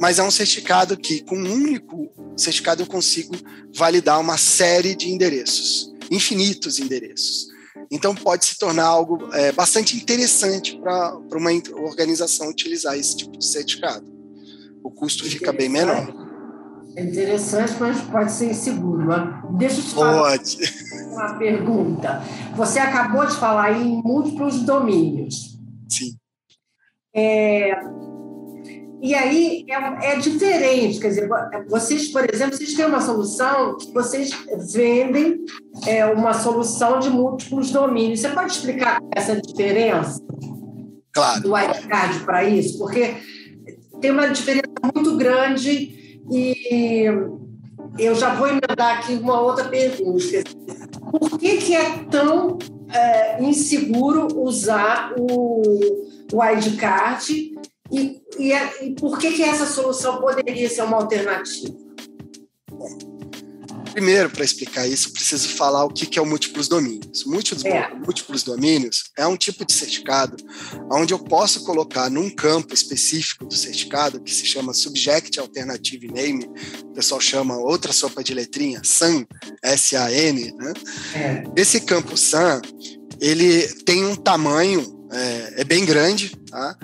[0.00, 3.34] mas é um certificado que, com um único certificado, eu consigo
[3.74, 7.48] validar uma série de endereços, infinitos endereços.
[7.90, 11.50] Então, pode se tornar algo é, bastante interessante para uma
[11.84, 14.10] organização utilizar esse tipo de certificado.
[14.82, 16.08] O custo fica bem menor.
[16.96, 19.08] É interessante, mas pode ser inseguro.
[19.56, 20.58] Deixa eu te falar pode.
[21.10, 22.22] uma pergunta.
[22.54, 25.51] Você acabou de falar em múltiplos domínios.
[25.92, 26.16] Sim.
[27.14, 27.72] É,
[29.02, 31.28] e aí é, é, diferente, quer dizer,
[31.68, 34.30] vocês, por exemplo, vocês têm uma solução que vocês
[34.72, 35.44] vendem
[35.86, 38.20] é, uma solução de múltiplos domínios.
[38.20, 40.22] Você pode explicar essa diferença?
[41.12, 41.42] claro.
[41.42, 42.78] do wildcard para isso?
[42.78, 43.16] Porque
[44.00, 47.06] tem uma diferença muito grande e
[47.98, 50.44] eu já vou emendar aqui uma outra pergunta.
[51.10, 52.58] Por que, que é tão
[52.94, 55.62] é, inseguro usar o,
[56.32, 57.52] wildcard
[57.90, 61.91] e, e, é, e por que, que essa solução poderia ser uma alternativa?
[63.92, 67.24] Primeiro, para explicar isso, preciso falar o que é o múltiplos domínios.
[67.24, 67.94] Múltiplos, é.
[67.94, 70.36] múltiplos domínios é um tipo de certificado
[70.90, 76.48] onde eu posso colocar num campo específico do certificado, que se chama Subject Alternative Name,
[76.84, 79.26] o pessoal chama outra sopa de letrinha, SAN,
[79.62, 80.52] S-A-N.
[80.52, 80.72] Né?
[81.14, 81.42] É.
[81.56, 82.60] Esse campo SAN,
[83.20, 86.76] ele tem um tamanho, é, é bem grande, tá?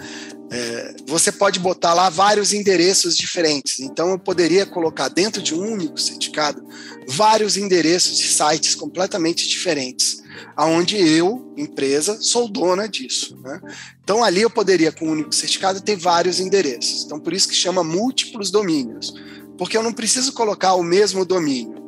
[0.51, 3.81] É, você pode botar lá vários endereços diferentes.
[3.81, 6.63] Então, eu poderia colocar dentro de um único certificado
[7.07, 10.23] vários endereços de sites completamente diferentes,
[10.57, 13.39] aonde eu, empresa, sou dona disso.
[13.43, 13.61] Né?
[14.03, 17.05] Então, ali eu poderia, com um único certificado, ter vários endereços.
[17.05, 19.13] Então, por isso que chama múltiplos domínios,
[19.59, 21.79] porque eu não preciso colocar o mesmo domínio.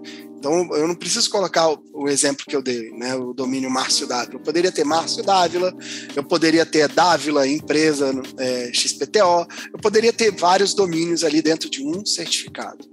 [0.40, 4.37] Então, eu não preciso colocar o, exemplo que eu dei, né, o domínio Márcio Dávila.
[4.37, 5.70] Eu poderia ter Márcio Dávila,
[6.16, 11.85] eu poderia ter Dávila, empresa é, XPTO, eu poderia ter vários domínios ali dentro de
[11.85, 12.88] um certificado.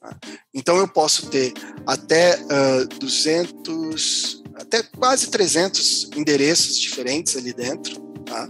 [0.00, 0.16] Tá?
[0.54, 1.52] Então, eu posso ter
[1.84, 8.48] até uh, 200, até quase 300 endereços diferentes ali dentro, tá?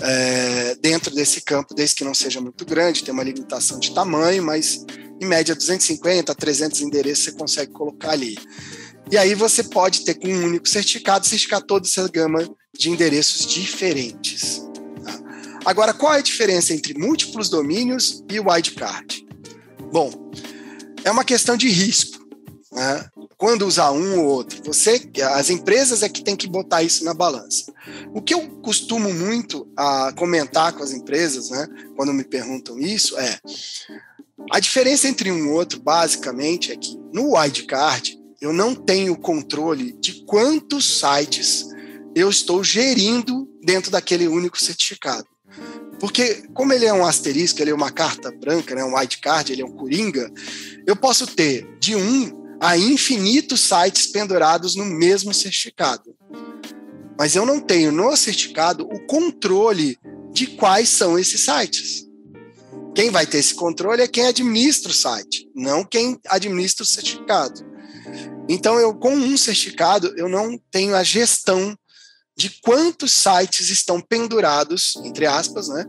[0.00, 4.42] É, dentro desse campo, desde que não seja muito grande, tem uma limitação de tamanho,
[4.44, 4.84] mas
[5.20, 8.36] em média 250 a 300 endereços você consegue colocar ali.
[9.10, 13.46] E aí você pode ter com um único certificado, certificar toda essa gama de endereços
[13.46, 14.62] diferentes.
[15.04, 15.20] Tá?
[15.64, 19.26] Agora, qual é a diferença entre múltiplos domínios e wildcard?
[19.92, 20.10] Bom,
[21.04, 22.24] é uma questão de risco.
[22.72, 23.06] Né?
[23.36, 25.00] Quando usar um ou outro, você,
[25.34, 27.72] as empresas é que tem que botar isso na balança.
[28.14, 33.18] O que eu costumo muito a comentar com as empresas, né, quando me perguntam isso,
[33.18, 33.38] é
[34.50, 39.92] a diferença entre um e outro, basicamente, é que no wildcard eu não tenho controle
[40.00, 41.66] de quantos sites
[42.14, 45.26] eu estou gerindo dentro daquele único certificado.
[45.98, 49.62] Porque, como ele é um asterisco, ele é uma carta branca, né, um wildcard, ele
[49.62, 50.30] é um coringa,
[50.86, 56.14] eu posso ter de um a infinitos sites pendurados no mesmo certificado.
[57.18, 59.98] Mas eu não tenho no certificado o controle
[60.32, 62.03] de quais são esses sites.
[62.94, 67.60] Quem vai ter esse controle é quem administra o site, não quem administra o certificado.
[68.48, 71.76] Então, eu com um certificado, eu não tenho a gestão
[72.36, 75.84] de quantos sites estão pendurados, entre aspas, né,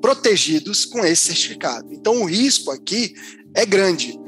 [0.00, 1.92] protegidos com esse certificado.
[1.92, 3.14] Então, o risco aqui
[3.54, 4.18] é grande.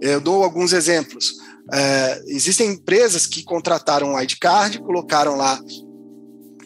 [0.00, 1.34] Eu dou alguns exemplos.
[1.72, 5.60] É, existem empresas que contrataram um wildcard, colocaram lá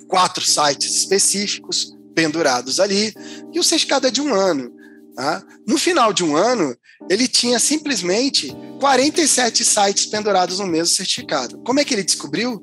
[0.06, 3.14] quatro sites específicos pendurados ali,
[3.52, 4.70] e o certificado é de um ano.
[5.14, 5.42] Tá?
[5.66, 6.76] No final de um ano,
[7.08, 11.58] ele tinha simplesmente 47 sites pendurados no mesmo certificado.
[11.58, 12.62] Como é que ele descobriu?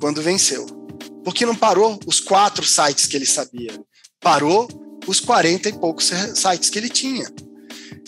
[0.00, 0.66] Quando venceu.
[1.24, 3.72] Porque não parou os quatro sites que ele sabia,
[4.20, 4.68] parou
[5.06, 7.32] os 40 e poucos sites que ele tinha.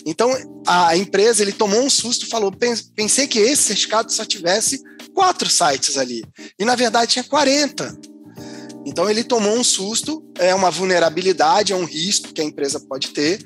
[0.05, 0.31] Então,
[0.67, 2.51] a empresa, ele tomou um susto, falou,
[2.95, 6.23] pensei que esse certificado só tivesse quatro sites ali.
[6.59, 7.97] E, na verdade, tinha 40.
[8.85, 13.09] Então ele tomou um susto, é uma vulnerabilidade, é um risco que a empresa pode
[13.09, 13.43] ter,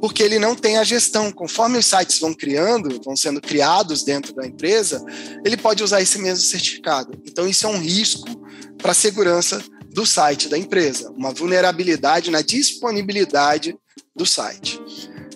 [0.00, 1.32] porque ele não tem a gestão.
[1.32, 5.02] Conforme os sites vão criando, vão sendo criados dentro da empresa,
[5.44, 7.12] ele pode usar esse mesmo certificado.
[7.26, 8.28] Então isso é um risco
[8.76, 13.74] para a segurança do site da empresa, uma vulnerabilidade na disponibilidade
[14.14, 14.80] do site.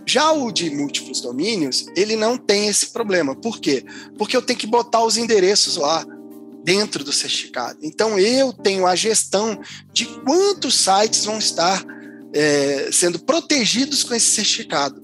[0.07, 3.35] Já o de múltiplos domínios, ele não tem esse problema.
[3.35, 3.85] Por quê?
[4.19, 6.05] Porque eu tenho que botar os endereços lá
[6.65, 7.79] dentro do certificado.
[7.83, 9.61] Então, eu tenho a gestão
[9.93, 11.85] de quantos sites vão estar
[12.33, 15.03] é, sendo protegidos com esse certificado.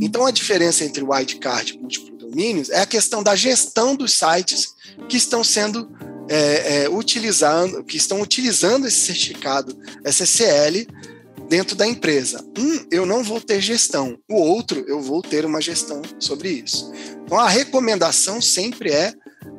[0.00, 4.74] Então, a diferença entre wildcard e múltiplo domínios é a questão da gestão dos sites
[5.08, 5.90] que estão sendo
[6.28, 10.86] é, é, utilizando, que estão utilizando esse certificado SSL
[11.48, 12.44] dentro da empresa.
[12.56, 14.18] Um, eu não vou ter gestão.
[14.28, 16.92] O outro, eu vou ter uma gestão sobre isso.
[17.24, 19.14] Então, a recomendação sempre é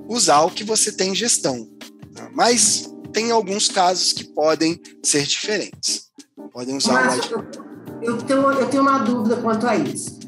[0.07, 1.67] usar o que você tem em gestão.
[2.13, 2.29] Tá?
[2.33, 6.09] Mas tem alguns casos que podem ser diferentes.
[6.51, 7.45] Podem usar Mas, o
[8.01, 10.19] eu, tenho, eu tenho uma dúvida quanto a isso.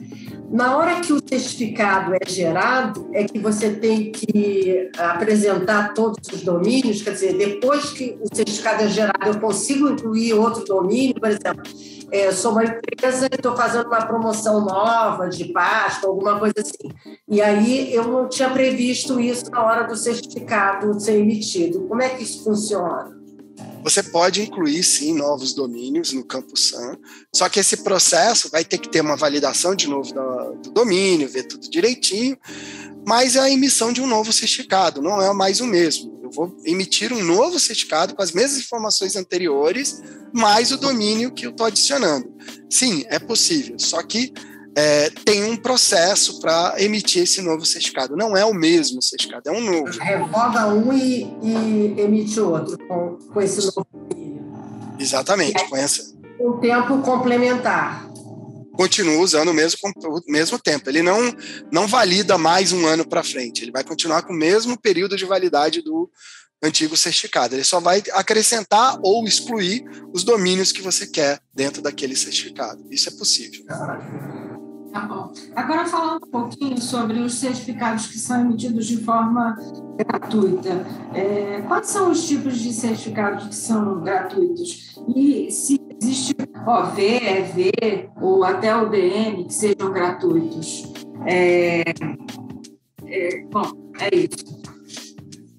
[0.51, 6.41] Na hora que o certificado é gerado, é que você tem que apresentar todos os
[6.41, 11.29] domínios, quer dizer, depois que o certificado é gerado, eu consigo incluir outro domínio, por
[11.29, 11.63] exemplo,
[12.11, 16.91] é, sou uma empresa e estou fazendo uma promoção nova de pasta, alguma coisa assim.
[17.27, 21.87] E aí eu não tinha previsto isso na hora do certificado ser emitido.
[21.87, 23.20] Como é que isso funciona?
[23.83, 26.97] Você pode incluir sim novos domínios no campo SAM,
[27.33, 31.27] só que esse processo vai ter que ter uma validação de novo do, do domínio,
[31.27, 32.37] ver tudo direitinho,
[33.05, 36.19] mas é a emissão de um novo certificado, não é mais o mesmo.
[36.23, 41.45] Eu vou emitir um novo certificado com as mesmas informações anteriores, mais o domínio que
[41.45, 42.31] eu estou adicionando.
[42.69, 44.31] Sim, é possível, só que
[44.75, 48.15] é, tem um processo para emitir esse novo certificado.
[48.15, 49.99] Não é o mesmo certificado, é um novo.
[49.99, 53.85] Revoga um e, e emite outro com, com esse novo.
[54.99, 56.13] Exatamente, com essa.
[56.39, 58.11] Um tempo complementar
[58.73, 60.89] continua usando o mesmo, o mesmo tempo.
[60.89, 61.19] Ele não,
[61.71, 63.63] não valida mais um ano para frente.
[63.63, 66.09] Ele vai continuar com o mesmo período de validade do
[66.63, 67.55] antigo certificado.
[67.55, 72.83] Ele só vai acrescentar ou excluir os domínios que você quer dentro daquele certificado.
[72.89, 73.65] Isso é possível.
[74.91, 75.31] Tá bom.
[75.55, 79.55] Agora falando um pouquinho sobre os certificados que são emitidos de forma
[79.97, 80.85] gratuita.
[81.13, 84.99] É, quais são os tipos de certificados que são gratuitos?
[85.15, 86.35] E se existe
[86.67, 90.91] OV, EV ou até o DM que sejam gratuitos?
[91.25, 91.83] É,
[93.05, 94.61] é, bom, é isso.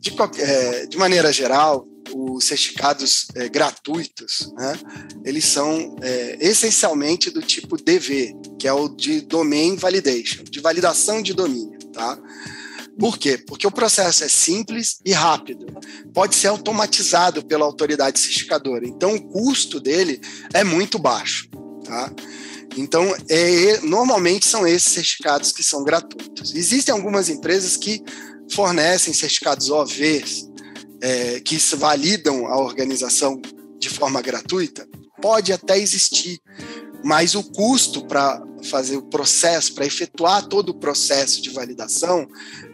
[0.00, 4.78] De, qualquer, é, de maneira geral, os certificados é, gratuitos, né,
[5.24, 11.22] eles são é, essencialmente do tipo DV, que é o de Domain Validation, de validação
[11.22, 12.18] de domínio, tá?
[12.98, 13.38] Por quê?
[13.38, 15.66] Porque o processo é simples e rápido.
[16.12, 18.86] Pode ser automatizado pela autoridade certificadora.
[18.86, 20.20] Então, o custo dele
[20.52, 21.48] é muito baixo.
[21.84, 22.12] Tá?
[22.76, 26.54] Então, é, normalmente são esses certificados que são gratuitos.
[26.54, 28.02] Existem algumas empresas que
[28.50, 30.48] fornecem certificados OVs,
[31.02, 33.42] é, que validam a organização
[33.78, 34.88] de forma gratuita.
[35.20, 36.40] Pode até existir,
[37.04, 42.26] mas o custo para fazer o processo, para efetuar todo o processo de validação,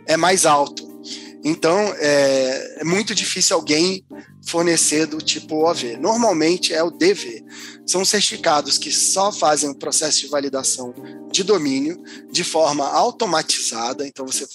[0.07, 0.98] é mais alto.
[1.45, 4.05] Então, é, é, muito difícil alguém
[4.47, 5.97] fornecer do tipo OV.
[5.97, 7.45] Normalmente é o DV.
[7.87, 10.93] São certificados que só fazem o processo de validação
[11.31, 14.07] de domínio de forma automatizada.
[14.07, 14.47] Então, você,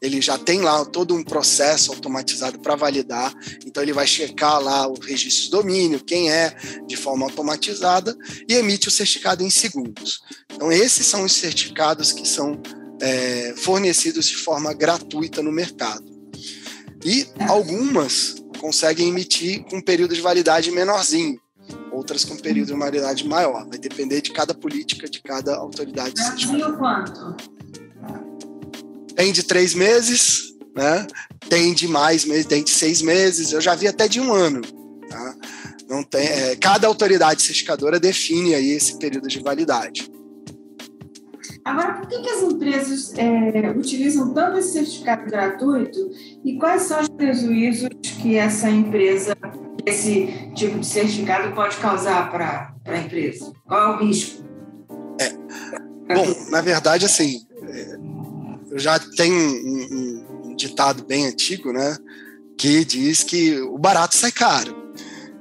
[0.00, 3.34] ele já tem lá todo um processo automatizado para validar.
[3.66, 8.16] Então, ele vai checar lá o registro de domínio, quem é, de forma automatizada,
[8.48, 10.22] e emite o certificado em segundos.
[10.52, 12.60] Então, esses são os certificados que são
[13.00, 16.11] é, fornecidos de forma gratuita no mercado.
[17.04, 21.40] E algumas conseguem emitir com um período de validade menorzinho,
[21.90, 23.66] outras com um período de validade maior.
[23.68, 26.14] Vai depender de cada política, de cada autoridade.
[26.14, 27.36] Brasil quanto?
[29.16, 31.06] Tem de três meses, né?
[31.48, 34.62] tem de mais meses, tem de seis meses, eu já vi até de um ano.
[35.08, 35.36] Tá?
[35.88, 40.10] Não tem, é, cada autoridade certificadora define aí esse período de validade.
[41.64, 45.98] Agora, por que, que as empresas é, utilizam tanto esse certificado gratuito
[46.44, 49.36] e quais são os prejuízos que essa empresa,
[49.86, 53.52] esse tipo de certificado pode causar para a empresa?
[53.64, 54.44] Qual é o risco?
[55.20, 55.28] É.
[56.14, 57.46] Bom, na verdade, assim,
[58.70, 61.96] eu já tenho um, um, um ditado bem antigo, né,
[62.58, 64.82] que diz que o barato sai caro.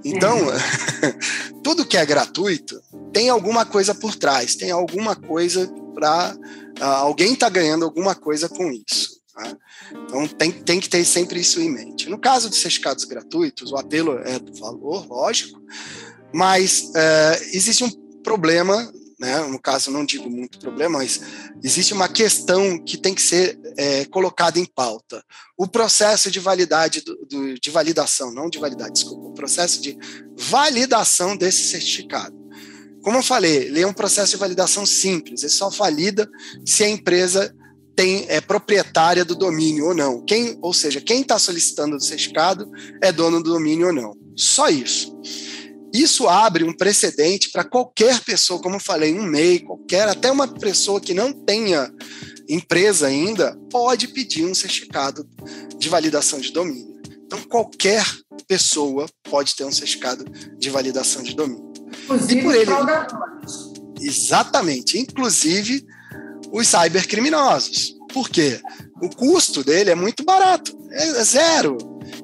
[0.06, 1.16] Então, é.
[1.64, 2.80] tudo que é gratuito
[3.12, 6.36] tem alguma coisa por trás, tem alguma coisa para
[6.80, 9.21] uh, alguém está ganhando alguma coisa com isso.
[9.34, 9.58] Tá?
[9.91, 12.10] Então tem, tem que ter sempre isso em mente.
[12.10, 15.62] No caso de certificados gratuitos, o apelo é do valor, lógico,
[16.34, 17.89] mas uh, existe um
[18.23, 19.39] problema, né?
[19.47, 21.21] no caso não digo muito problema, mas
[21.63, 25.23] existe uma questão que tem que ser é, colocada em pauta.
[25.58, 29.97] O processo de validade do, do, de validação, não de validade, desculpa, o processo de
[30.36, 32.40] validação desse certificado.
[33.02, 36.30] Como eu falei, ele é um processo de validação simples, ele só valida
[36.66, 37.54] se a empresa
[37.96, 40.24] tem, é proprietária do domínio ou não.
[40.24, 42.70] Quem, ou seja, quem está solicitando o certificado
[43.02, 44.16] é dono do domínio ou não.
[44.36, 45.20] Só isso.
[45.94, 50.48] Isso abre um precedente para qualquer pessoa, como eu falei, um MEI, qualquer, até uma
[50.48, 51.92] pessoa que não tenha
[52.48, 55.28] empresa ainda, pode pedir um certificado
[55.78, 56.92] de validação de domínio.
[57.26, 58.06] Então, qualquer
[58.41, 60.25] pessoa pode ter um certificado
[60.58, 61.71] de validação de domínio.
[62.04, 62.71] Inclusive e por ele,
[64.01, 64.97] Exatamente.
[64.97, 65.86] Inclusive
[66.51, 67.95] os cybercriminosos.
[68.13, 68.60] Por quê?
[69.01, 71.77] O custo dele é muito barato, é zero.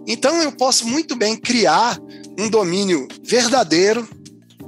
[0.06, 1.98] Então eu posso muito bem criar
[2.38, 4.08] um domínio verdadeiro,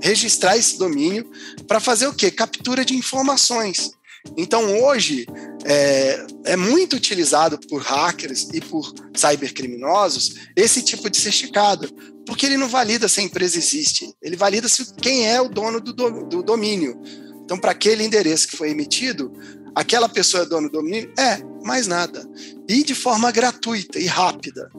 [0.02, 1.30] registrar esse domínio
[1.68, 2.32] para fazer o quê?
[2.32, 3.92] Captura de informações.
[4.38, 5.26] Então hoje
[5.66, 11.90] é, é, muito utilizado por hackers e por cybercriminosos esse tipo de certificado,
[12.26, 15.80] porque ele não valida se a empresa existe, ele valida se quem é o dono
[15.80, 15.94] do,
[16.26, 17.00] do domínio.
[17.44, 19.34] Então, para aquele endereço que foi emitido,
[19.74, 21.12] aquela pessoa é dono do domínio?
[21.18, 22.24] É, mais nada.
[22.68, 24.70] E de forma gratuita e rápida.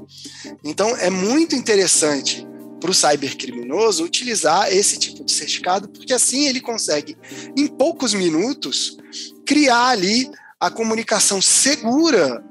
[0.63, 2.47] Então, é muito interessante
[2.81, 7.17] para o cybercriminoso utilizar esse tipo de certificado, porque assim ele consegue,
[7.57, 8.97] em poucos minutos,
[9.45, 12.43] criar ali a comunicação segura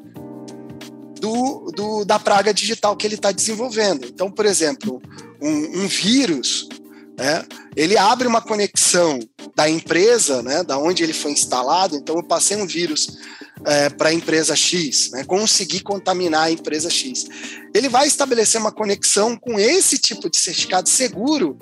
[1.19, 4.05] do, do da praga digital que ele está desenvolvendo.
[4.05, 5.01] Então, por exemplo,
[5.41, 6.69] um, um vírus,
[7.17, 9.19] né, ele abre uma conexão
[9.55, 11.95] da empresa, né, da onde ele foi instalado.
[11.95, 13.17] Então, eu passei um vírus
[13.65, 17.27] é, para a empresa X, né, consegui contaminar a empresa X.
[17.73, 21.57] Ele vai estabelecer uma conexão com esse tipo de certificado seguro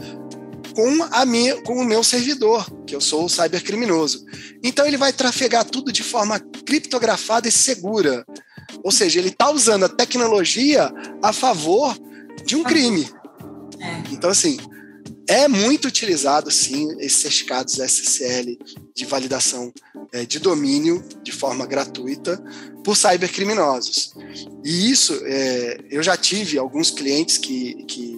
[0.76, 4.26] com, a minha, com o meu servidor, que eu sou o cybercriminoso.
[4.64, 8.26] Então ele vai trafegar tudo de forma criptografada e segura.
[8.84, 10.92] Ou seja, ele está usando a tecnologia
[11.24, 11.98] a favor
[12.46, 13.10] de um crime.
[13.80, 14.04] É.
[14.12, 14.58] Então, assim,
[15.28, 18.58] é muito utilizado, sim, esses certificados SSL
[18.96, 19.74] de validação
[20.14, 22.42] é, de domínio de forma gratuita
[22.84, 24.14] por cybercriminosos.
[24.64, 28.18] E isso, é, eu já tive alguns clientes que, que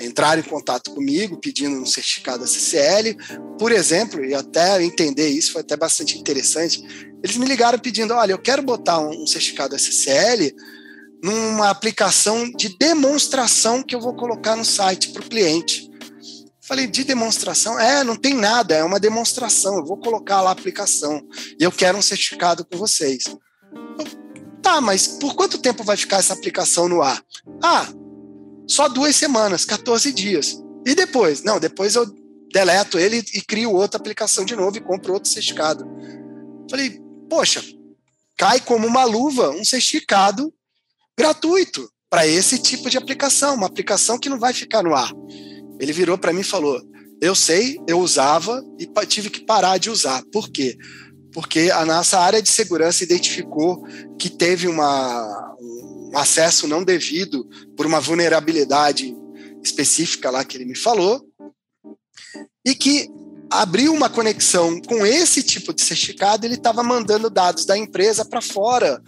[0.00, 3.16] entraram em contato comigo pedindo um certificado SSL,
[3.58, 6.82] por exemplo, e até entender isso foi até bastante interessante.
[7.22, 10.54] Eles me ligaram pedindo: olha, eu quero botar um certificado SSL
[11.22, 15.89] numa aplicação de demonstração que eu vou colocar no site para o cliente.
[16.70, 17.80] Falei, de demonstração?
[17.80, 19.78] É, não tem nada, é uma demonstração.
[19.78, 21.20] Eu vou colocar lá a aplicação
[21.58, 23.24] e eu quero um certificado com vocês.
[23.26, 24.06] Eu,
[24.62, 27.20] tá, mas por quanto tempo vai ficar essa aplicação no ar?
[27.60, 27.88] Ah,
[28.68, 30.62] só duas semanas, 14 dias.
[30.86, 31.42] E depois?
[31.42, 32.06] Não, depois eu
[32.52, 35.84] deleto ele e crio outra aplicação de novo e compro outro certificado.
[36.70, 37.64] Falei, poxa,
[38.38, 40.54] cai como uma luva um certificado
[41.18, 45.10] gratuito para esse tipo de aplicação, uma aplicação que não vai ficar no ar.
[45.80, 46.80] Ele virou para mim e falou:
[47.20, 50.22] Eu sei, eu usava e tive que parar de usar.
[50.30, 50.76] Por quê?
[51.32, 53.82] Porque a nossa área de segurança identificou
[54.18, 59.16] que teve uma, um acesso não devido por uma vulnerabilidade
[59.64, 61.24] específica lá que ele me falou,
[62.64, 63.08] e que
[63.50, 68.40] abriu uma conexão com esse tipo de certificado, ele estava mandando dados da empresa para
[68.40, 69.02] fora,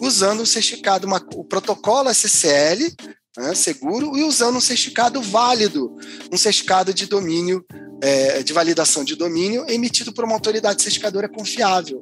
[0.00, 2.94] usando o certificado, uma, o protocolo SSL,
[3.36, 5.96] né, seguro e usando um certificado válido,
[6.32, 7.64] um certificado de domínio,
[8.00, 12.00] é, de validação de domínio emitido por uma autoridade certificadora confiável.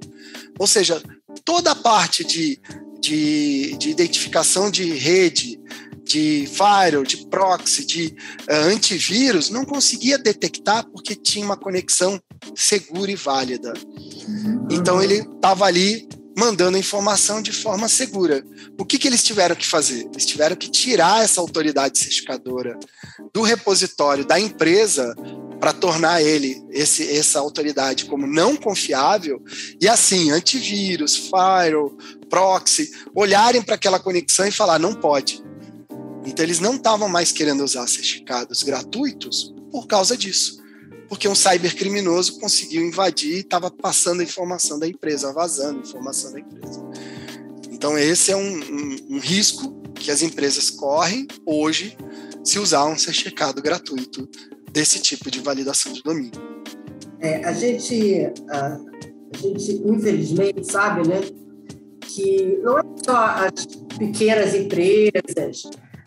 [0.58, 1.02] Ou seja,
[1.44, 2.60] toda a parte de,
[3.00, 5.60] de, de identificação de rede,
[6.04, 8.14] de firewall, de proxy, de
[8.48, 12.20] uh, antivírus, não conseguia detectar porque tinha uma conexão
[12.54, 13.72] segura e válida.
[14.28, 14.68] Uhum.
[14.70, 16.06] Então ele estava ali
[16.36, 18.44] mandando informação de forma segura.
[18.78, 20.08] O que, que eles tiveram que fazer?
[20.12, 22.78] Eles tiveram que tirar essa autoridade certificadora
[23.32, 25.14] do repositório da empresa
[25.60, 29.42] para tornar ele, esse, essa autoridade, como não confiável,
[29.80, 31.96] e assim, antivírus, firewall,
[32.28, 35.42] proxy, olharem para aquela conexão e falar: não pode.
[36.26, 40.63] Então, eles não estavam mais querendo usar certificados gratuitos por causa disso
[41.08, 46.32] porque um cybercriminoso conseguiu invadir e estava passando a informação da empresa, vazando a informação
[46.32, 46.82] da empresa.
[47.70, 51.96] Então, esse é um, um, um risco que as empresas correm hoje
[52.42, 54.28] se usar um certificado gratuito
[54.70, 56.32] desse tipo de validação de domínio.
[57.20, 61.20] É, a, gente, a, a, gente, infelizmente, sabe né,
[62.00, 63.66] que não é só as
[63.98, 65.62] pequenas empresas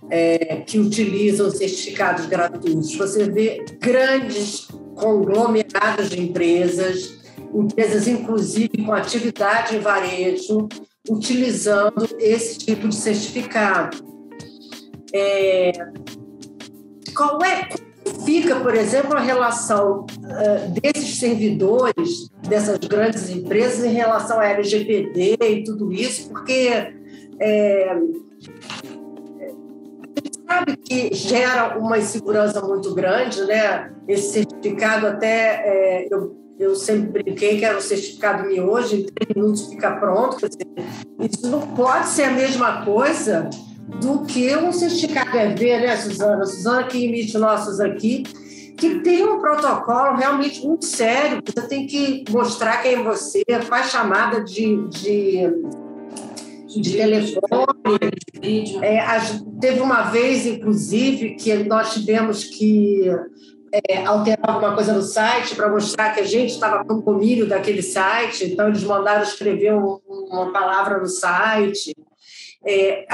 [0.10, 4.68] é, que utilizam certificados gratuitos, você vê grandes
[4.98, 7.20] conglomerados de empresas,
[7.54, 10.68] empresas inclusive com atividade em varejo,
[11.10, 13.98] utilizando esse tipo de certificado.
[15.14, 15.72] É,
[17.16, 17.70] qual é
[18.26, 25.38] fica, por exemplo, a relação uh, desses servidores dessas grandes empresas em relação à LGPD
[25.40, 26.94] e tudo isso, porque
[27.40, 27.96] é,
[30.48, 33.92] sabe que gera uma insegurança muito grande, né?
[34.08, 39.36] Esse certificado até é, eu, eu sempre brinquei que era um certificado miojo, em três
[39.36, 40.38] minutos fica pronto.
[41.20, 43.50] Isso não pode ser a mesma coisa
[44.02, 46.46] do que um certificado EV, né, Suzana?
[46.46, 48.24] Suzana que emite nossos aqui,
[48.78, 51.42] que tem um protocolo realmente muito sério.
[51.46, 55.42] Você tem que mostrar quem é você, faz chamada de, de
[56.68, 58.12] de telefone.
[58.82, 59.00] É,
[59.60, 63.10] teve uma vez, inclusive, que nós tivemos que
[63.72, 67.82] é, alterar alguma coisa no site para mostrar que a gente estava com domínio daquele
[67.82, 71.94] site, então eles mandaram escrever um, uma palavra no site.
[72.66, 73.06] É,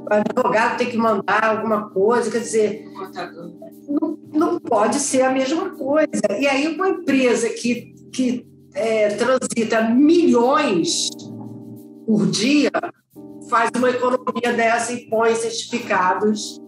[0.00, 2.84] o advogado tem que mandar alguma coisa, quer dizer,
[3.88, 6.38] não, não pode ser a mesma coisa.
[6.38, 11.10] E aí, uma empresa que, que é, transita milhões
[12.06, 12.70] por dia
[13.52, 16.58] faz uma economia dessa e põe certificados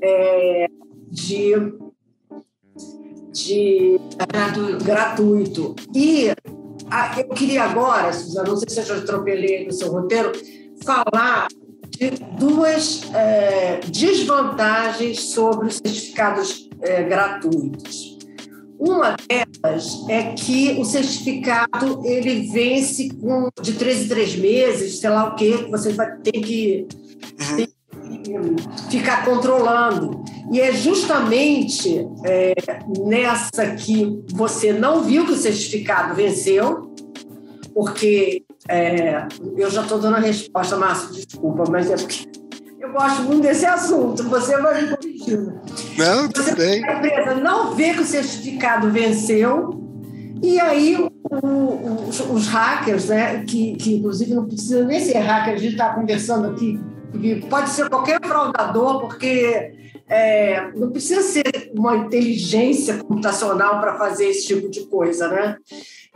[0.00, 0.68] é,
[1.10, 1.74] de,
[3.32, 4.00] de
[4.30, 4.84] gratuito.
[4.84, 5.76] gratuito.
[5.92, 6.30] E
[6.88, 10.30] a, eu queria agora, Suzana, não sei se eu já atropelei no seu roteiro,
[10.84, 11.48] falar
[11.88, 18.13] de duas é, desvantagens sobre os certificados é, gratuitos.
[18.86, 25.08] Uma delas é que o certificado ele vence com de três em três meses, sei
[25.08, 26.86] lá o que, você vai ter que,
[27.40, 27.56] uhum.
[27.56, 30.22] tem que ficar controlando.
[30.52, 32.54] E é justamente é,
[33.06, 36.94] nessa que você não viu que o certificado venceu,
[37.74, 39.26] porque é,
[39.56, 42.43] eu já estou dando a resposta, Márcio, desculpa, mas é porque
[42.84, 45.60] eu gosto muito desse assunto, você vai me corrigindo.
[45.96, 46.84] Não, tudo você, bem.
[46.84, 49.82] A empresa não vê que o certificado venceu,
[50.42, 55.18] e aí o, o, os, os, hackers, né, que, que inclusive não precisa nem ser
[55.18, 56.78] hacker, a gente está conversando aqui,
[57.48, 59.72] pode ser qualquer fraudador, porque
[60.06, 65.56] é, não precisa ser uma inteligência computacional para fazer esse tipo de coisa, né?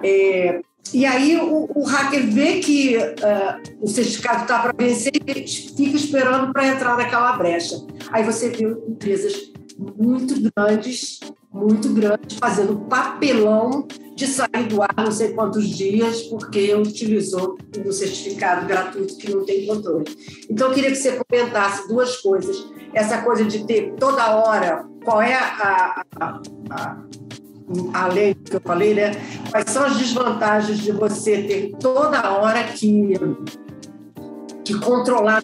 [0.05, 0.61] É,
[0.93, 5.97] e aí o, o, hacker vê que uh, o certificado está para vencer e fica
[5.97, 7.77] esperando para entrar naquela brecha.
[8.11, 11.21] Aí você vê empresas muito grandes,
[11.53, 17.93] muito grandes, fazendo papelão de sair do ar não sei quantos dias porque utilizou um
[17.93, 20.05] certificado gratuito que não tem controle.
[20.51, 22.57] Então, eu queria que você comentasse duas coisas.
[22.93, 26.99] Essa coisa de ter toda hora qual é a, a, a
[27.93, 29.13] além do que eu falei, né?
[29.51, 33.15] Quais são as desvantagens de você ter toda hora que,
[34.65, 35.43] que controlar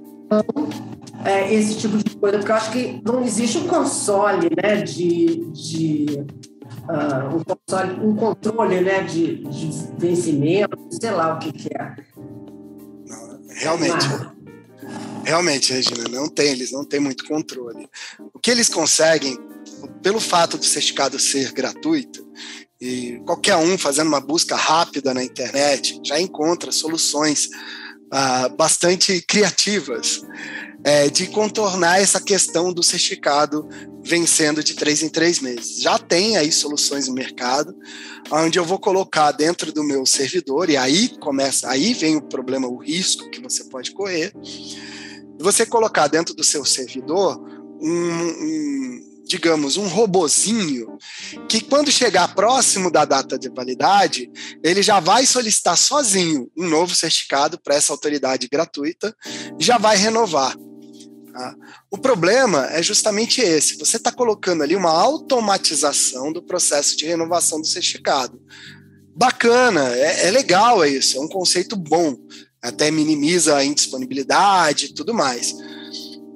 [1.25, 2.39] é, esse tipo de coisa?
[2.39, 4.77] Porque eu acho que não existe um console, né?
[4.83, 6.27] De, de
[6.89, 9.03] uh, um, console, um controle, né?
[9.03, 11.95] De, de vencimento, sei lá o que, que é.
[13.61, 14.34] Realmente.
[15.25, 17.89] Realmente, Regina, não tem, eles não têm muito controle.
[18.33, 19.39] O que eles conseguem
[20.03, 22.27] pelo fato do certificado ser gratuito,
[22.81, 27.49] e qualquer um fazendo uma busca rápida na internet já encontra soluções
[28.11, 30.23] ah, bastante criativas
[30.85, 33.67] é, de contornar essa questão do certificado
[34.03, 35.81] vencendo de três em três meses.
[35.81, 37.75] Já tem aí soluções no mercado,
[38.31, 42.69] onde eu vou colocar dentro do meu servidor, e aí começa, aí vem o problema,
[42.69, 44.33] o risco que você pode correr.
[45.41, 47.41] Você colocar dentro do seu servidor
[47.81, 50.99] um, um digamos, um robozinho
[51.49, 54.31] que quando chegar próximo da data de validade,
[54.63, 59.17] ele já vai solicitar sozinho um novo certificado para essa autoridade gratuita,
[59.59, 60.55] já vai renovar.
[61.35, 61.53] Tá?
[61.91, 67.61] O problema é justamente esse: você está colocando ali uma automatização do processo de renovação
[67.61, 68.41] do certificado.
[69.17, 72.17] Bacana, é, é legal é isso, é um conceito bom,
[72.63, 75.53] até minimiza a indisponibilidade e tudo mais.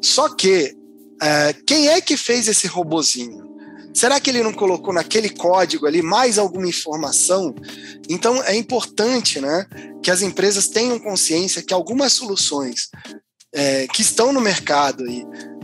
[0.03, 0.77] Só que
[1.23, 3.47] é, quem é que fez esse robozinho?
[3.95, 7.55] Será que ele não colocou naquele código ali mais alguma informação?
[8.09, 9.67] Então é importante né,
[10.03, 12.89] que as empresas tenham consciência que algumas soluções
[13.53, 15.05] é, que estão no mercado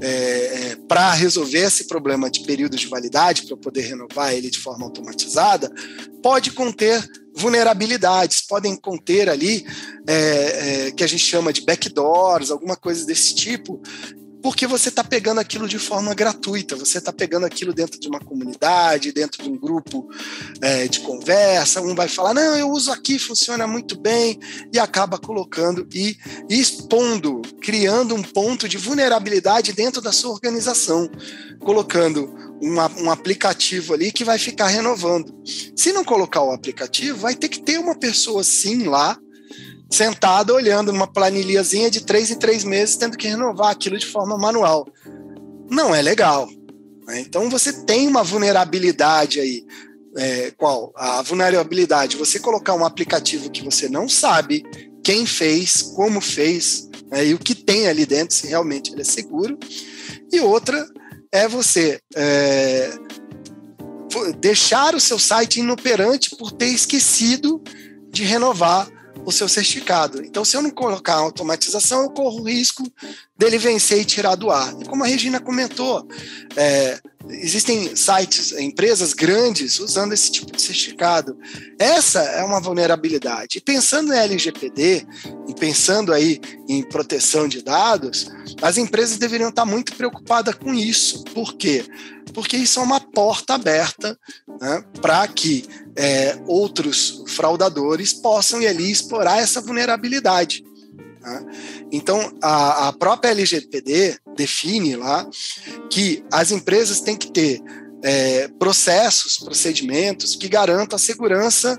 [0.00, 4.58] é, é, para resolver esse problema de período de validade, para poder renovar ele de
[4.58, 5.70] forma automatizada,
[6.22, 7.04] pode conter
[7.36, 9.66] vulnerabilidades, podem conter ali
[10.06, 13.82] é, é, que a gente chama de backdoors, alguma coisa desse tipo,
[14.44, 18.20] porque você está pegando aquilo de forma gratuita, você está pegando aquilo dentro de uma
[18.20, 20.06] comunidade, dentro de um grupo
[20.60, 24.38] é, de conversa, um vai falar, não, eu uso aqui, funciona muito bem,
[24.70, 31.10] e acaba colocando e, expondo, criando um ponto de vulnerabilidade dentro da sua organização,
[31.60, 32.30] colocando
[32.60, 35.34] uma, um aplicativo ali que vai ficar renovando.
[35.74, 39.18] Se não colocar o aplicativo, vai ter que ter uma pessoa sim lá
[39.94, 44.36] sentada olhando numa planilhazinha de três em três meses, tendo que renovar aquilo de forma
[44.36, 44.86] manual.
[45.70, 46.48] Não é legal.
[47.06, 47.20] Né?
[47.20, 49.64] Então você tem uma vulnerabilidade aí.
[50.16, 50.92] É, qual?
[50.96, 54.62] A vulnerabilidade, você colocar um aplicativo que você não sabe
[55.02, 59.04] quem fez, como fez, né, e o que tem ali dentro, se realmente ele é
[59.04, 59.58] seguro.
[60.32, 60.86] E outra
[61.32, 62.92] é você é,
[64.38, 67.60] deixar o seu site inoperante por ter esquecido
[68.10, 68.88] de renovar
[69.24, 70.22] o seu certificado.
[70.24, 72.82] Então, se eu não colocar automatização, eu corro o risco
[73.36, 74.74] dele vencer e tirar do ar.
[74.80, 76.06] E como a Regina comentou,
[76.56, 81.36] é, existem sites, empresas grandes usando esse tipo de certificado.
[81.78, 83.58] Essa é uma vulnerabilidade.
[83.58, 85.06] E pensando em LGPD
[85.48, 88.30] e pensando aí em proteção de dados,
[88.62, 91.24] as empresas deveriam estar muito preocupadas com isso.
[91.34, 91.84] Por quê?
[92.32, 94.18] Porque isso é uma porta aberta
[94.60, 95.64] né, para que
[95.96, 100.64] é, outros fraudadores possam ir ali explorar essa vulnerabilidade.
[101.20, 101.46] Né?
[101.92, 105.28] Então, a, a própria LGPD define lá
[105.90, 107.60] que as empresas têm que ter
[108.02, 111.78] é, processos, procedimentos que garantam a segurança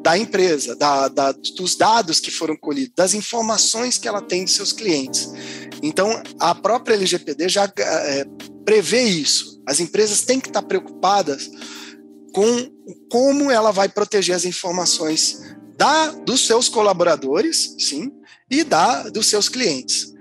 [0.00, 4.50] da empresa, da, da, dos dados que foram colhidos, das informações que ela tem de
[4.50, 5.30] seus clientes.
[5.82, 8.24] Então, a própria LGPD já é,
[8.64, 9.60] prevê isso.
[9.66, 11.50] As empresas têm que estar preocupadas
[12.38, 12.70] com
[13.10, 18.12] como ela vai proteger as informações da, dos seus colaboradores, sim,
[18.48, 20.14] e da dos seus clientes.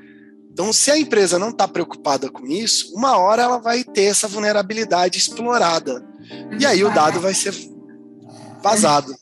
[0.52, 4.28] Então, se a empresa não está preocupada com isso, uma hora ela vai ter essa
[4.28, 6.04] vulnerabilidade explorada.
[6.60, 7.54] E aí o dado vai ser
[8.64, 9.14] vazado.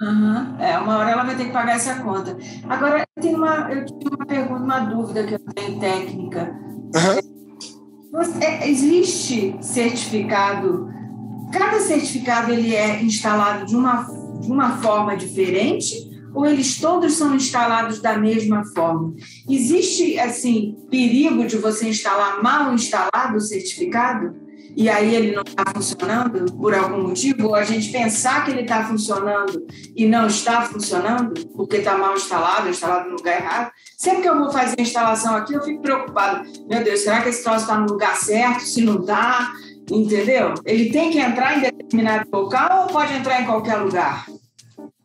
[0.00, 0.58] Uhum.
[0.58, 2.34] É, uma hora ela vai ter que pagar essa conta.
[2.66, 6.50] Agora, eu tenho uma, eu tenho uma pergunta, uma dúvida que eu tenho técnica.
[6.94, 8.40] Uhum.
[8.64, 11.01] existe certificado,
[11.52, 14.04] cada certificado ele é instalado de uma,
[14.40, 19.14] de uma forma diferente ou eles todos são instalados da mesma forma?
[19.48, 24.34] Existe, assim, perigo de você instalar mal instalado o certificado?
[24.76, 28.62] e aí ele não está funcionando por algum motivo, ou a gente pensar que ele
[28.62, 33.72] está funcionando e não está funcionando, porque está mal instalado, instalado no lugar errado.
[33.96, 36.48] Sempre que eu vou fazer a instalação aqui, eu fico preocupado.
[36.68, 38.62] Meu Deus, será que esse troço está no lugar certo?
[38.62, 39.52] Se não está,
[40.00, 40.54] entendeu?
[40.64, 44.26] Ele tem que entrar em determinado local ou pode entrar em qualquer lugar?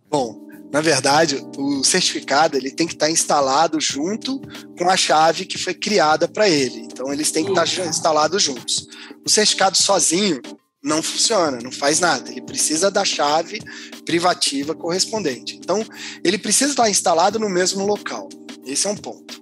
[0.10, 4.42] Bom, na verdade, o certificado ele tem que estar instalado junto
[4.78, 6.82] com a chave que foi criada para ele.
[6.82, 8.88] Então, eles têm que estar instalados juntos.
[9.26, 10.42] O certificado sozinho
[10.84, 12.30] não funciona, não faz nada.
[12.30, 13.60] Ele precisa da chave
[14.06, 15.56] privativa correspondente.
[15.56, 15.86] Então,
[16.24, 18.28] ele precisa estar instalado no mesmo local.
[18.66, 19.42] Esse é um ponto.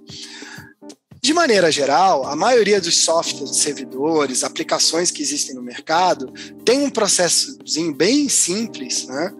[1.22, 6.32] De maneira geral, a maioria dos softwares, servidores, aplicações que existem no mercado
[6.64, 9.32] tem um processozinho bem simples, né?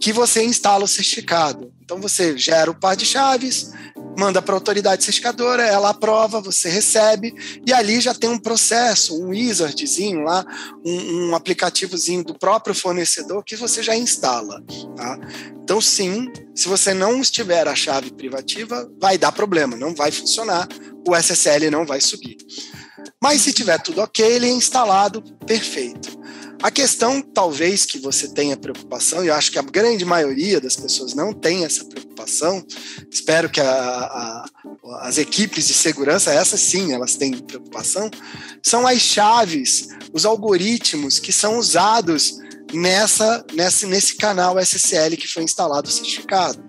[0.00, 1.72] que você instala o certificado.
[1.82, 3.72] Então você gera o par de chaves,
[4.18, 7.34] manda para a autoridade certificadora, ela aprova, você recebe,
[7.66, 10.44] e ali já tem um processo, um wizardzinho lá,
[10.84, 14.62] um, um aplicativozinho do próprio fornecedor que você já instala.
[14.96, 15.18] Tá?
[15.62, 20.68] Então, sim, se você não estiver a chave privativa, vai dar problema, não vai funcionar,
[21.06, 22.36] o SSL não vai subir.
[23.22, 26.24] Mas se tiver tudo ok, ele é instalado perfeito.
[26.62, 30.76] A questão, talvez, que você tenha preocupação, e eu acho que a grande maioria das
[30.76, 32.64] pessoas não tem essa preocupação,
[33.10, 34.46] espero que a, a,
[35.00, 38.10] as equipes de segurança, essas sim, elas têm preocupação,
[38.62, 42.38] são as chaves, os algoritmos que são usados
[42.74, 46.62] nessa, nesse, nesse canal SSL que foi instalado o certificado.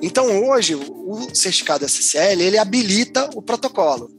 [0.00, 4.10] Então, hoje, o certificado SSL, ele habilita o protocolo.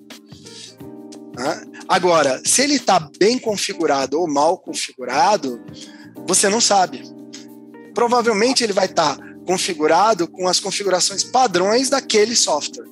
[1.35, 1.63] Né?
[1.87, 5.61] Agora, se ele está bem configurado ou mal configurado,
[6.27, 7.03] você não sabe.
[7.93, 12.87] Provavelmente ele vai estar tá configurado com as configurações padrões daquele software.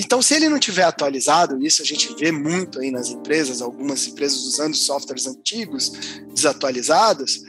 [0.00, 4.06] Então, se ele não tiver atualizado, isso a gente vê muito aí nas empresas, algumas
[4.06, 5.90] empresas usando softwares antigos,
[6.32, 7.42] desatualizados,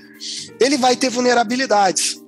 [0.59, 2.19] ele vai ter vulnerabilidades.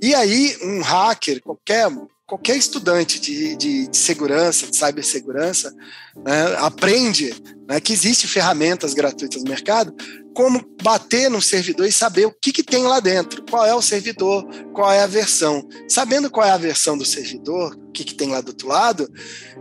[0.00, 1.90] E aí, um hacker, qualquer
[2.26, 5.74] qualquer estudante de, de, de segurança, de cibersegurança,
[6.16, 7.34] né, aprende
[7.68, 9.94] né, que existem ferramentas gratuitas no mercado,
[10.34, 13.82] como bater no servidor e saber o que, que tem lá dentro, qual é o
[13.82, 15.66] servidor, qual é a versão.
[15.88, 19.08] Sabendo qual é a versão do servidor, o que, que tem lá do outro lado,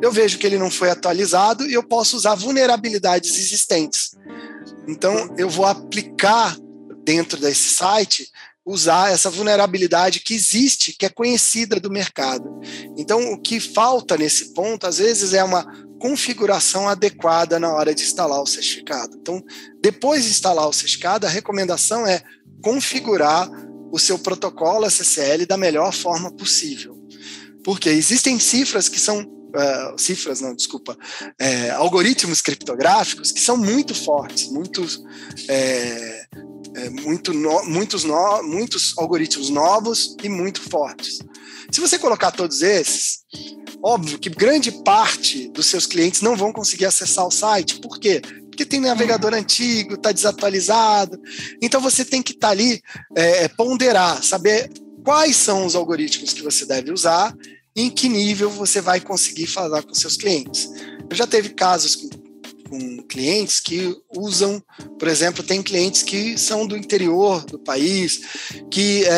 [0.02, 4.16] eu vejo que ele não foi atualizado e eu posso usar vulnerabilidades existentes.
[4.88, 6.58] Então, eu vou aplicar
[7.04, 8.30] dentro desse site
[8.66, 12.60] usar essa vulnerabilidade que existe, que é conhecida do mercado.
[12.98, 15.66] Então, o que falta nesse ponto, às vezes, é uma
[16.00, 19.18] configuração adequada na hora de instalar o certificado.
[19.18, 19.42] Então,
[19.82, 22.22] depois de instalar o certificado, a recomendação é
[22.62, 23.50] configurar
[23.92, 26.98] o seu protocolo SSL da melhor forma possível.
[27.64, 30.98] Porque existem cifras que são uh, cifras, não, desculpa,
[31.40, 34.86] é, algoritmos criptográficos que são muito fortes, muito
[35.48, 36.26] é,
[36.76, 41.20] é, muito no, muitos, no, muitos algoritmos novos e muito fortes.
[41.72, 43.20] Se você colocar todos esses,
[43.82, 47.80] óbvio que grande parte dos seus clientes não vão conseguir acessar o site.
[47.80, 48.22] Por quê?
[48.50, 51.20] Porque tem navegador antigo, está desatualizado.
[51.62, 52.82] Então você tem que estar tá ali,
[53.16, 54.72] é, é, ponderar, saber
[55.04, 57.36] quais são os algoritmos que você deve usar
[57.76, 60.70] e em que nível você vai conseguir falar com seus clientes.
[61.10, 62.23] Eu já teve casos com
[62.74, 64.60] com clientes que usam,
[64.98, 68.22] por exemplo, tem clientes que são do interior do país,
[68.72, 69.10] que é,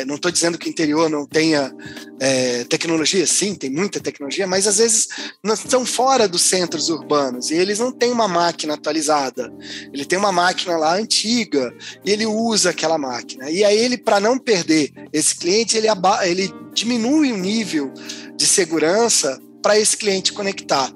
[0.00, 1.74] é, não estou dizendo que o interior não tenha
[2.20, 5.08] é, tecnologia, sim, tem muita tecnologia, mas às vezes
[5.42, 9.52] não estão fora dos centros urbanos e eles não têm uma máquina atualizada.
[9.92, 11.74] Ele tem uma máquina lá antiga
[12.04, 13.50] e ele usa aquela máquina.
[13.50, 15.88] E aí ele, para não perder esse cliente, ele,
[16.22, 17.92] ele diminui o nível
[18.36, 20.92] de segurança para esse cliente conectar.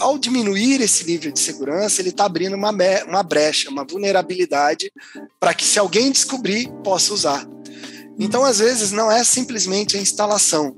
[0.00, 2.70] Ao diminuir esse nível de segurança, ele está abrindo uma,
[3.06, 4.92] uma brecha, uma vulnerabilidade
[5.40, 7.48] para que, se alguém descobrir, possa usar.
[8.18, 10.76] Então, às vezes, não é simplesmente a instalação,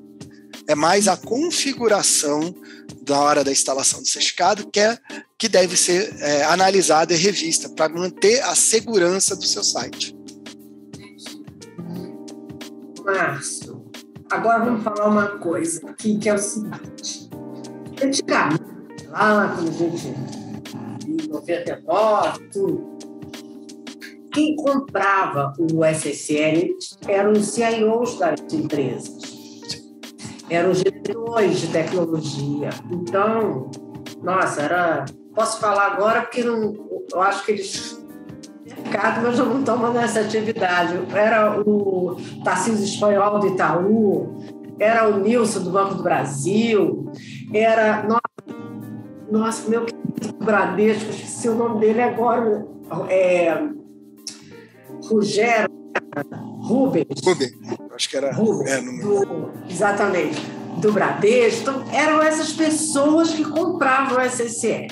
[0.67, 2.55] é mais a configuração
[3.03, 4.99] da hora da instalação do certificado que, é,
[5.39, 10.17] que deve ser é, analisada e revista para manter a segurança do seu site.
[13.05, 13.85] Márcio,
[14.31, 17.29] agora vamos falar uma coisa aqui que é o seguinte.
[18.03, 18.80] Antigamente,
[19.11, 20.15] lá quando a gente
[21.07, 22.99] em 99, tudo,
[24.33, 26.77] quem comprava o SSL
[27.09, 29.19] eram os CIOs das empresas,
[30.49, 32.71] eram os diretores de tecnologia.
[32.91, 33.71] Então,
[34.23, 35.05] nossa, era.
[35.35, 36.75] Posso falar agora porque não,
[37.13, 38.01] eu acho que eles
[38.91, 40.99] mercado, mas eu não estou nessa atividade.
[41.15, 44.39] Era o Tarcísio Espanhol do Itaú,
[44.79, 47.11] era o Nilson do Banco do Brasil,
[47.55, 48.03] era.
[48.03, 48.21] Nossa,
[49.31, 52.67] nossa meu querido Bradesco, esqueci o nome dele agora.
[53.09, 53.63] É,
[55.05, 55.71] Rogério
[56.61, 57.07] Rubens.
[57.25, 57.53] Rubens,
[57.95, 58.33] acho que era.
[58.33, 60.41] Rubens, é, do, exatamente,
[60.81, 61.63] do Bradesco.
[61.63, 64.89] Então, eram essas pessoas que compravam o SSE.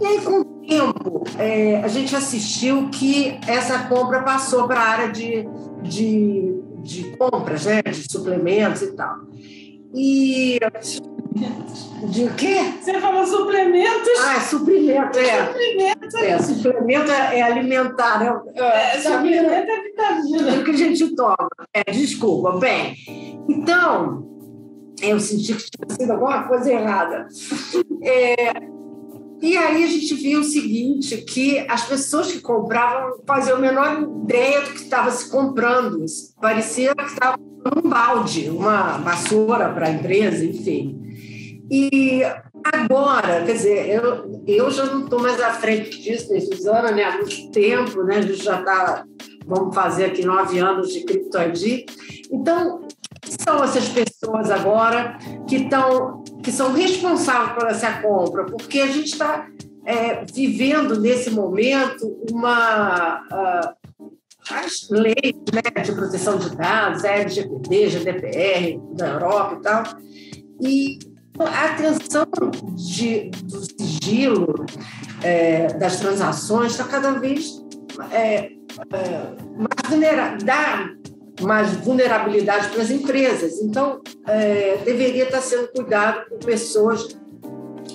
[0.00, 4.88] E aí, com o tempo, é, a gente assistiu que essa compra passou para a
[4.88, 5.46] área de,
[5.82, 7.82] de, de compras, né?
[7.82, 9.16] de suplementos e tal.
[9.94, 10.58] E
[12.08, 12.56] de quê?
[12.80, 14.20] Você falou suplementos?
[14.20, 15.46] Ah, é suprimento, é.
[15.46, 16.16] Suplemento.
[16.18, 18.40] É, suplemento é alimentar, né?
[18.54, 20.50] É, é, suplemento é vitamina.
[20.50, 21.48] É o que a gente toma.
[21.74, 22.58] É, desculpa.
[22.58, 22.96] Bem,
[23.48, 24.26] então,
[25.02, 27.28] eu senti que tinha sido alguma coisa errada.
[28.02, 28.52] É,
[29.42, 34.02] e aí a gente viu o seguinte, que as pessoas que compravam faziam a menor
[34.24, 36.04] ideia do que estava se comprando.
[36.40, 37.38] Parecia que estava
[37.76, 41.09] um balde, uma vassoura para a empresa, enfim.
[41.70, 42.22] E
[42.64, 47.04] agora, quer dizer, eu, eu já não estou mais à frente disso, né, Suzana, né?
[47.04, 48.16] Há muito tempo, né?
[48.16, 49.04] A gente já está,
[49.46, 51.86] vamos fazer aqui nove anos de CryptoID.
[52.32, 52.88] Então,
[53.24, 55.16] são essas pessoas agora
[55.48, 58.44] que estão, que são responsáveis por essa compra?
[58.46, 59.46] Porque a gente está
[59.84, 63.80] é, vivendo nesse momento uma uh,
[64.50, 69.82] as leis né, de proteção de dados, LGPD, GDPR da Europa e tal,
[70.62, 71.09] e
[71.46, 72.26] a atenção
[72.74, 74.66] de, do sigilo
[75.22, 77.62] é, das transações está cada vez
[78.10, 78.52] é, é,
[79.56, 80.90] mais vulnerável, dá
[81.40, 83.60] mais vulnerabilidade para as empresas.
[83.60, 87.16] Então, é, deveria estar sendo cuidado por pessoas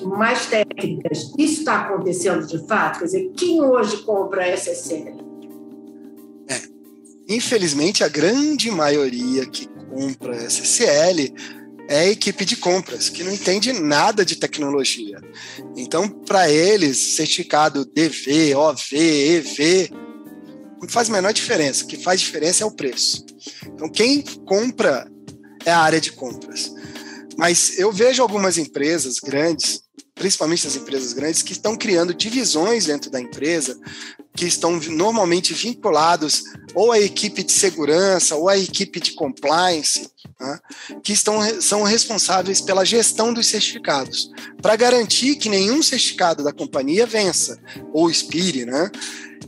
[0.03, 1.31] mais técnicas.
[1.37, 2.99] Isso está acontecendo de fato?
[2.99, 5.15] Quer dizer, quem hoje compra SSL?
[6.49, 6.61] É,
[7.29, 11.33] infelizmente, a grande maioria que compra SSL
[11.88, 15.19] é a equipe de compras, que não entende nada de tecnologia.
[15.75, 19.91] Então, para eles, certificado DV, OV, EV,
[20.81, 21.83] não faz a menor diferença.
[21.83, 23.25] O que faz diferença é o preço.
[23.65, 25.09] Então, quem compra
[25.65, 26.73] é a área de compras.
[27.38, 29.81] Mas eu vejo algumas empresas grandes,
[30.13, 33.77] principalmente as empresas grandes, que estão criando divisões dentro da empresa,
[34.36, 40.09] que estão normalmente vinculados ou à equipe de segurança ou à equipe de compliance,
[40.39, 40.59] né,
[41.01, 44.29] que estão, são responsáveis pela gestão dos certificados,
[44.61, 47.57] para garantir que nenhum certificado da companhia vença,
[47.93, 48.91] ou expire, né?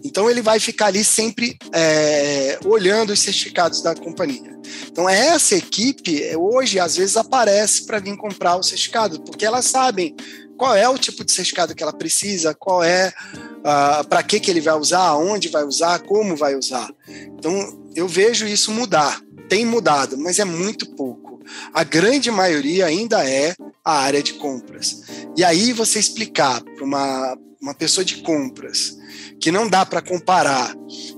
[0.04, 4.56] Então ele vai ficar ali sempre é, olhando os certificados da companhia.
[4.90, 10.16] Então essa equipe hoje às vezes aparece para vir comprar o certificado, porque elas sabem
[10.58, 13.14] qual é o tipo de certificado que ela precisa, qual é
[13.60, 16.90] uh, para que que ele vai usar, onde vai usar, como vai usar.
[17.08, 21.40] Então eu vejo isso mudar, tem mudado, mas é muito pouco.
[21.74, 23.56] A grande maioria ainda é
[23.86, 25.04] a área de compras.
[25.38, 28.98] E aí você explicar para uma, uma pessoa de compras
[29.40, 30.76] que não dá para comparar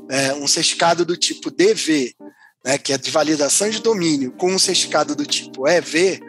[0.10, 2.14] é, um certificado do tipo DV,
[2.64, 6.20] né, que é de validação de domínio, com um certificado do tipo EV,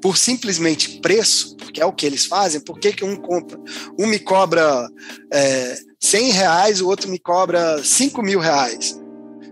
[0.00, 3.58] por simplesmente preço, porque é o que eles fazem, por que, que um compra?
[3.98, 4.88] Um me cobra
[5.32, 9.00] é, 100 reais, o outro me cobra 5 mil reais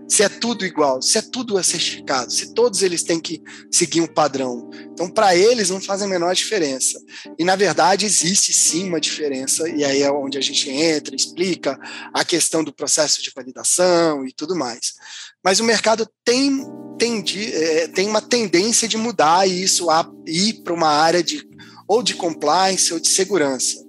[0.09, 4.07] se é tudo igual, se é tudo certificado, se todos eles têm que seguir um
[4.07, 4.67] padrão.
[4.91, 6.99] Então, para eles, não faz a menor diferença.
[7.37, 11.79] E, na verdade, existe sim uma diferença, e aí é onde a gente entra, explica
[12.11, 14.95] a questão do processo de validação e tudo mais.
[15.43, 16.65] Mas o mercado tem,
[16.99, 21.47] tendi, é, tem uma tendência de mudar isso a ir para uma área de
[21.87, 23.83] ou de compliance ou de segurança.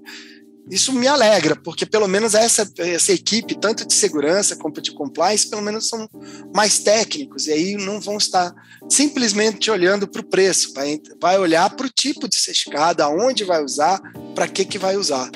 [0.71, 5.51] isso me alegra, porque pelo menos essa, essa equipe, tanto de segurança como de compliance,
[5.51, 6.09] pelo menos são
[6.55, 8.55] mais técnicos, e aí não vão estar
[8.89, 13.63] simplesmente olhando para o preço, vai, vai olhar para o tipo de certificado, aonde vai
[13.63, 14.01] usar,
[14.35, 15.31] para que, que vai usar.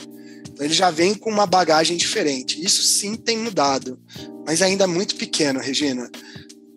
[0.48, 2.64] Então, ele já vem com uma bagagem diferente.
[2.64, 3.98] Isso sim tem mudado,
[4.46, 6.08] mas ainda é muito pequeno, Regina.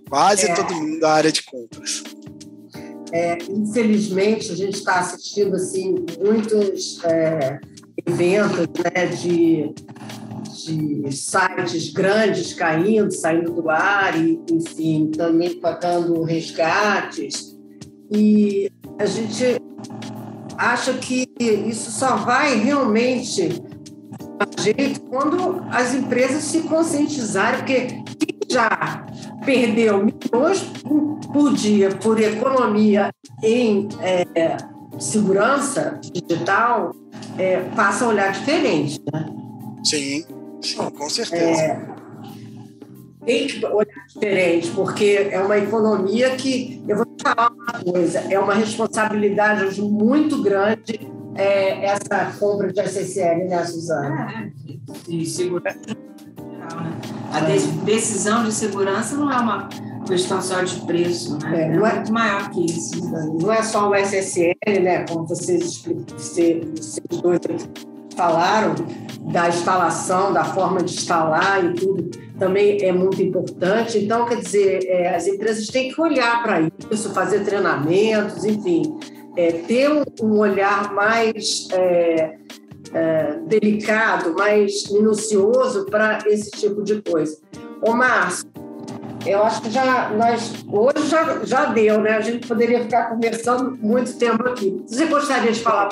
[0.09, 0.55] Quase é.
[0.55, 2.03] todo mundo da área de compras.
[3.11, 7.59] É, infelizmente, a gente está assistindo assim, muitos é,
[8.05, 9.73] eventos né, de,
[10.65, 17.57] de sites grandes caindo, saindo do ar, e, enfim, também pagando resgates.
[18.11, 19.61] E a gente
[20.57, 23.61] acha que isso só vai realmente
[24.39, 27.85] a jeito quando as empresas se conscientizarem, porque
[28.19, 29.06] quem já
[29.45, 30.61] perdeu milhões
[31.31, 33.11] por dia por economia
[33.43, 34.25] em é,
[34.99, 36.95] segurança digital,
[37.37, 39.01] é, passa a olhar diferente.
[39.11, 39.25] Né?
[39.83, 40.25] Sim,
[40.61, 41.61] sim, com certeza.
[41.61, 41.97] É,
[43.25, 48.19] tem que olhar diferente, porque é uma economia que, eu vou te falar uma coisa,
[48.19, 50.99] é uma responsabilidade muito grande
[51.35, 54.51] é, essa compra de SSL, né, Suzana?
[54.67, 55.77] É, de segurança
[56.57, 56.91] né?
[57.33, 57.39] A
[57.85, 59.69] decisão de segurança não é uma
[60.07, 61.63] questão só de preço, né?
[61.63, 63.09] É, não é, é muito maior que isso.
[63.39, 65.05] Não é só o SSL, né?
[65.09, 65.83] Como vocês,
[66.15, 66.65] vocês
[67.21, 67.39] dois
[68.15, 68.73] falaram,
[69.31, 73.99] da instalação, da forma de instalar e tudo, também é muito importante.
[73.99, 78.97] Então, quer dizer, é, as empresas têm que olhar para isso, fazer treinamentos, enfim,
[79.35, 82.37] é, ter um, um, olhar mais é,
[82.93, 87.37] é delicado, mais minucioso para esse tipo de coisa.
[87.81, 88.49] Ô, Márcio,
[89.25, 92.11] eu acho que já nós hoje já, já deu, né?
[92.11, 94.83] A gente poderia ficar conversando muito tempo aqui.
[94.87, 95.89] Você gostaria de falar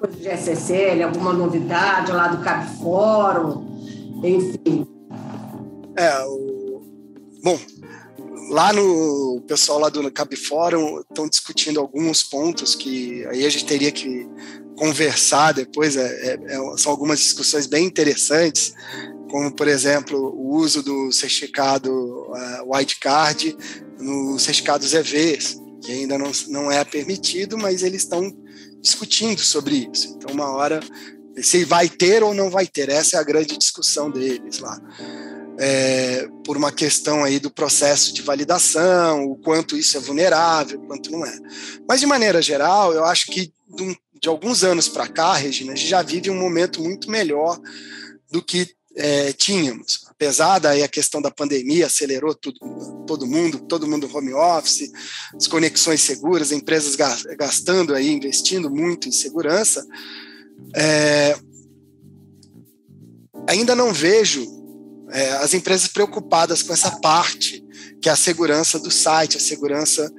[0.00, 3.66] coisa de SSL, alguma novidade lá do Cap Fórum,
[4.24, 4.86] enfim?
[5.96, 6.80] É, o...
[7.42, 7.58] bom,
[8.50, 13.50] lá no o pessoal lá do Cap Fórum estão discutindo alguns pontos que aí a
[13.50, 14.28] gente teria que
[14.80, 15.94] conversar depois.
[15.96, 18.72] É, é, é são algumas discussões bem interessantes
[19.30, 23.56] como por exemplo o uso do certificado uh, wildcard
[23.98, 28.34] nos certificados EVs, que ainda não, não é permitido, mas eles estão
[28.80, 30.16] discutindo sobre isso.
[30.16, 30.80] Então, uma hora,
[31.36, 34.80] se vai ter ou não vai ter, essa é a grande discussão deles lá.
[35.58, 40.86] É, por uma questão aí do processo de validação, o quanto isso é vulnerável, o
[40.86, 41.38] quanto não é.
[41.86, 45.76] Mas, de maneira geral, eu acho que de, de alguns anos para cá, Regina, a
[45.76, 47.58] gente já vive um momento muito melhor
[48.30, 50.00] do que é, tínhamos.
[50.08, 52.58] Apesar daí a questão da pandemia acelerou tudo,
[53.06, 54.90] todo mundo, todo mundo home office,
[55.34, 56.96] as conexões seguras, empresas
[57.36, 59.86] gastando aí, investindo muito em segurança,
[60.76, 61.38] é,
[63.48, 64.46] ainda não vejo
[65.10, 67.64] é, as empresas preocupadas com essa parte,
[68.02, 70.12] que é a segurança do site, a segurança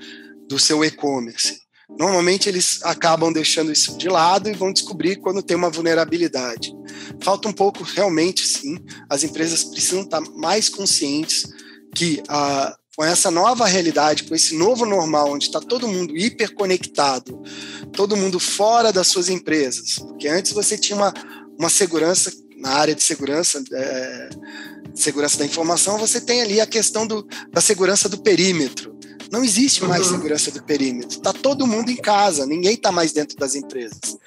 [0.48, 1.62] do seu e-commerce.
[1.98, 6.74] Normalmente eles acabam deixando isso de lado e vão descobrir quando tem uma vulnerabilidade.
[7.22, 8.80] Falta um pouco, realmente, sim.
[9.10, 11.46] As empresas precisam estar mais conscientes
[11.94, 17.42] que a, com essa nova realidade, com esse novo normal, onde está todo mundo hiperconectado,
[17.94, 21.14] todo mundo fora das suas empresas, porque antes você tinha uma,
[21.58, 22.32] uma segurança
[22.62, 24.30] na área de segurança, é,
[24.94, 28.92] segurança da informação, você tem ali a questão do, da segurança do perímetro.
[29.32, 30.18] Não existe mais uhum.
[30.18, 31.18] segurança do perímetro.
[31.18, 34.18] Está todo mundo em casa, ninguém está mais dentro das empresas.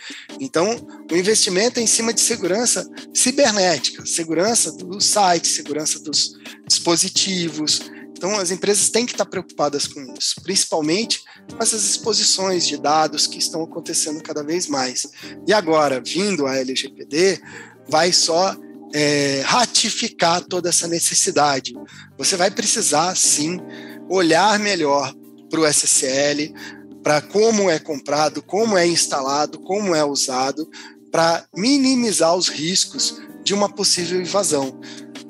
[0.40, 7.82] Então, o investimento é em cima de segurança cibernética, segurança do site, segurança dos dispositivos.
[8.16, 11.22] Então, as empresas têm que estar preocupadas com isso, principalmente
[11.52, 15.06] com essas exposições de dados que estão acontecendo cada vez mais.
[15.46, 17.42] E agora, vindo a LGPD,
[17.88, 18.56] vai só
[18.94, 21.74] é, ratificar toda essa necessidade.
[22.16, 23.60] Você vai precisar, sim,
[24.08, 25.12] olhar melhor
[25.50, 26.54] para o SSL,
[27.02, 30.68] para como é comprado, como é instalado, como é usado,
[31.10, 34.80] para minimizar os riscos de uma possível invasão.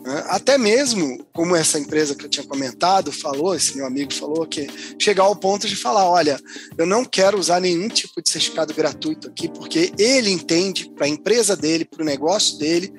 [0.04, 0.22] Né?
[0.28, 4.66] Até mesmo, como essa empresa que eu tinha comentado falou, esse meu amigo falou, que
[4.98, 6.38] chegar ao ponto de falar: olha,
[6.76, 11.08] eu não quero usar nenhum tipo de certificado gratuito aqui, porque ele entende para a
[11.08, 12.92] empresa dele, para o negócio dele,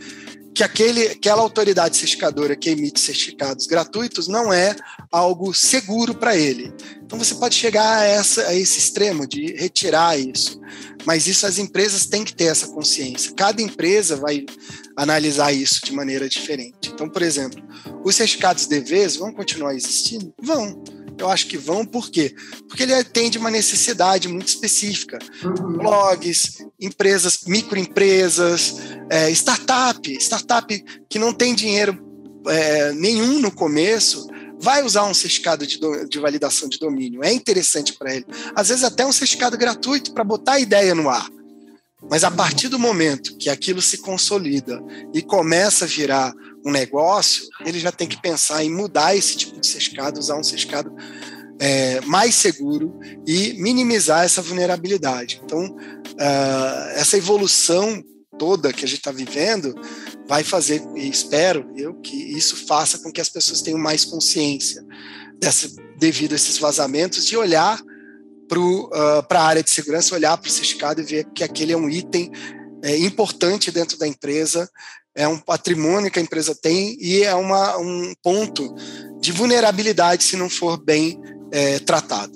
[0.55, 4.73] que aquele, aquela autoridade certificadora que emite certificados gratuitos não é
[5.11, 6.73] algo seguro para ele.
[7.03, 10.59] Então você pode chegar a, essa, a esse extremo de retirar isso.
[11.05, 13.33] Mas isso as empresas têm que ter essa consciência.
[13.35, 14.45] Cada empresa vai
[14.95, 16.91] analisar isso de maneira diferente.
[16.93, 17.61] Então, por exemplo,
[18.03, 20.33] os certificados DVs vão continuar existindo?
[20.41, 20.83] Vão.
[21.17, 22.35] Eu acho que vão, por quê?
[22.67, 25.17] Porque ele atende uma necessidade muito específica.
[25.43, 25.77] Uhum.
[25.77, 28.75] Blogs, empresas, microempresas,
[29.09, 32.03] é, startup, startup que não tem dinheiro
[32.47, 34.27] é, nenhum no começo,
[34.59, 37.23] vai usar um certificado de, do, de validação de domínio.
[37.23, 38.25] É interessante para ele.
[38.55, 41.29] Às vezes até um certificado gratuito para botar a ideia no ar.
[42.09, 44.81] Mas a partir do momento que aquilo se consolida
[45.13, 46.33] e começa a virar
[46.65, 50.43] um negócio, ele já tem que pensar em mudar esse tipo de certificado, usar um
[50.43, 50.93] certificado
[51.59, 55.41] é, mais seguro e minimizar essa vulnerabilidade.
[55.43, 58.03] Então, uh, essa evolução
[58.37, 59.73] toda que a gente está vivendo
[60.27, 64.83] vai fazer, e espero eu, que isso faça com que as pessoas tenham mais consciência
[65.39, 67.79] dessa, devido a esses vazamentos, de olhar
[68.47, 71.77] para uh, a área de segurança, olhar para o certificado e ver que aquele é
[71.77, 72.31] um item
[72.83, 74.69] é, importante dentro da empresa,
[75.15, 78.75] é um patrimônio que a empresa tem e é uma, um ponto
[79.19, 81.19] de vulnerabilidade se não for bem
[81.51, 82.33] é, tratado.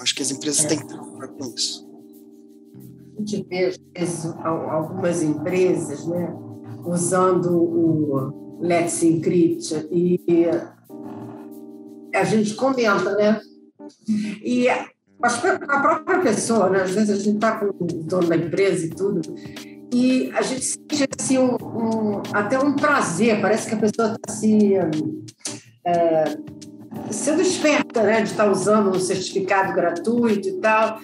[0.00, 0.68] Acho que as empresas é.
[0.68, 1.88] têm que trabalhar com isso.
[3.16, 3.72] A gente vê,
[4.42, 6.34] algumas empresas né,
[6.84, 10.20] usando o Let's Encrypt e
[12.14, 13.40] a gente comenta, né?
[14.42, 16.82] E a própria pessoa, né?
[16.82, 19.20] às vezes a gente está com o dono da empresa e tudo,
[19.92, 24.32] e a gente sente assim, um, um, até um prazer, parece que a pessoa está
[24.32, 24.72] assim,
[25.86, 26.36] é,
[27.10, 28.22] sendo esperta né?
[28.22, 30.98] de estar tá usando um certificado gratuito e tal.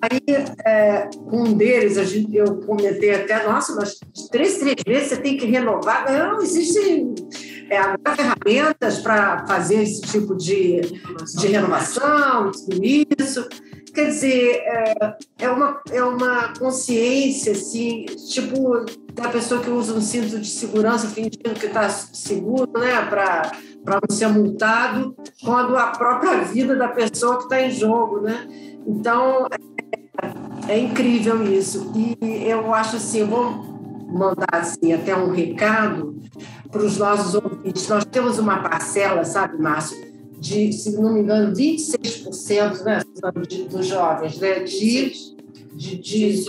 [0.00, 0.20] Aí,
[0.64, 3.98] é, um deles, a gente, eu comentei até, nossa, mas
[4.30, 6.10] três, três vezes você tem que renovar.
[6.10, 7.14] Não, existem
[7.70, 7.80] é,
[8.14, 10.80] ferramentas para fazer esse tipo de,
[11.36, 13.46] de renovação, tudo isso.
[13.94, 20.00] Quer dizer, é, é, uma, é uma consciência, assim, tipo, da pessoa que usa um
[20.00, 23.52] cinto de segurança fingindo que está seguro, né, para
[23.86, 25.14] não ser multado,
[25.44, 28.48] quando a própria vida da pessoa que está em jogo, né?
[28.86, 29.46] Então,
[30.68, 31.92] é, incrível isso.
[31.94, 32.16] E
[32.48, 33.72] eu acho assim, eu vou
[34.08, 36.20] mandar assim, até um recado
[36.70, 37.88] para os nossos ouvintes.
[37.88, 39.96] Nós temos uma parcela, sabe, Márcio,
[40.38, 43.02] de, se não me engano, 26% né,
[43.70, 45.31] dos jovens, né, de,
[45.74, 46.44] de, de,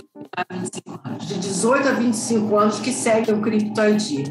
[1.20, 4.28] de 18 a 25 anos que seguem o Crypto ID.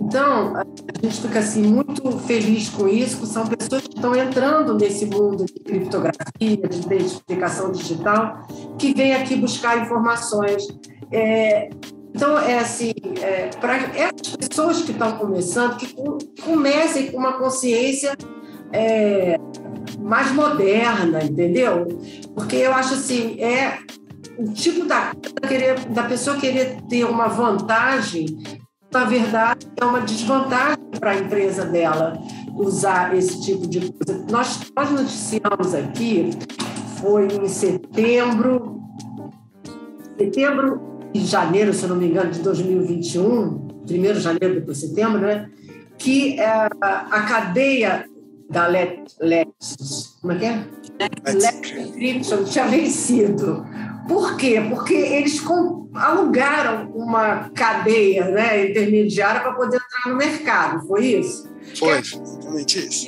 [0.00, 0.64] Então, a
[1.02, 5.54] gente fica assim, muito feliz com isso, são pessoas que estão entrando nesse mundo de
[5.54, 8.42] criptografia, de identificação digital,
[8.78, 10.66] que vêm aqui buscar informações.
[11.12, 11.70] É,
[12.14, 15.94] então, é assim, é, para essas pessoas que estão começando, que
[16.42, 18.16] comecem com uma consciência
[18.72, 19.38] é,
[20.00, 21.86] mais moderna, entendeu?
[22.34, 23.78] Porque eu acho assim, é
[24.38, 25.12] o tipo da,
[25.90, 28.26] da pessoa querer ter uma vantagem
[28.92, 32.18] na verdade, é uma desvantagem para a empresa dela
[32.54, 34.24] usar esse tipo de coisa.
[34.30, 36.30] Nós, nós noticiamos aqui,
[37.00, 38.82] foi em setembro,
[40.18, 44.88] setembro e janeiro, se eu não me engano, de 2021, primeiro de janeiro, depois de
[44.88, 45.48] setembro, né?
[45.96, 48.04] que é, a cadeia
[48.50, 49.48] da Let, Let,
[50.20, 50.66] como é que é?
[51.32, 53.64] Let Encryption tinha vencido.
[54.08, 54.60] Por quê?
[54.68, 55.40] Porque eles
[55.94, 61.50] alugaram uma cadeia né, intermediária para poder entrar no mercado, foi isso?
[61.78, 63.06] Foi, exatamente isso.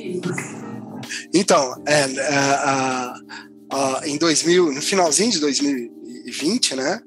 [1.32, 7.00] Então, é, é, em 2000, no finalzinho de 2020, né,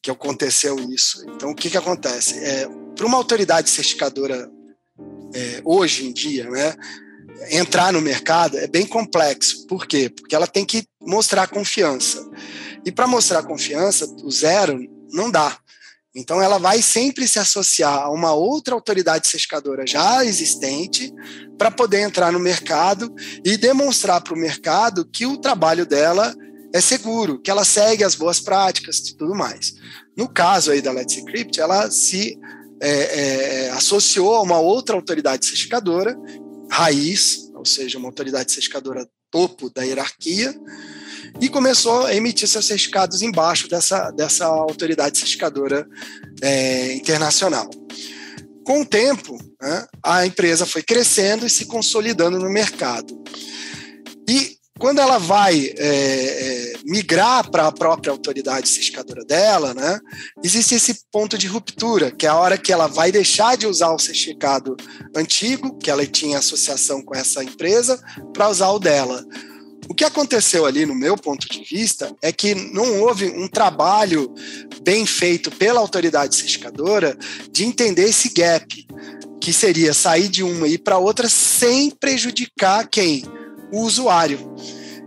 [0.00, 1.24] que aconteceu isso.
[1.34, 2.38] Então, o que, que acontece?
[2.38, 4.50] É, para uma autoridade certificadora
[5.34, 6.74] é, hoje em dia, né,
[7.50, 9.66] entrar no mercado é bem complexo.
[9.66, 10.08] Por quê?
[10.08, 12.26] Porque ela tem que mostrar confiança.
[12.84, 14.78] E para mostrar confiança, o zero
[15.12, 15.58] não dá.
[16.14, 21.12] Então, ela vai sempre se associar a uma outra autoridade certificadora já existente
[21.58, 23.12] para poder entrar no mercado
[23.44, 26.32] e demonstrar para o mercado que o trabalho dela
[26.72, 29.74] é seguro, que ela segue as boas práticas e tudo mais.
[30.16, 32.38] No caso aí da Let's Encrypt, ela se
[32.80, 32.90] é,
[33.66, 36.16] é, associou a uma outra autoridade certificadora,
[36.70, 40.54] raiz, ou seja, uma autoridade certificadora topo da hierarquia,
[41.40, 45.86] e começou a emitir seus certificados embaixo dessa, dessa autoridade certificadora
[46.42, 47.68] é, internacional.
[48.64, 53.22] Com o tempo, né, a empresa foi crescendo e se consolidando no mercado.
[54.28, 60.00] E quando ela vai é, é, migrar para a própria autoridade certificadora dela, né,
[60.42, 63.92] existe esse ponto de ruptura, que é a hora que ela vai deixar de usar
[63.92, 64.76] o certificado
[65.14, 69.24] antigo, que ela tinha associação com essa empresa, para usar o dela.
[69.88, 74.32] O que aconteceu ali, no meu ponto de vista, é que não houve um trabalho
[74.82, 77.16] bem feito pela autoridade certificadora
[77.50, 78.86] de entender esse gap,
[79.40, 83.24] que seria sair de uma e ir para outra sem prejudicar quem?
[83.74, 84.38] o usuário.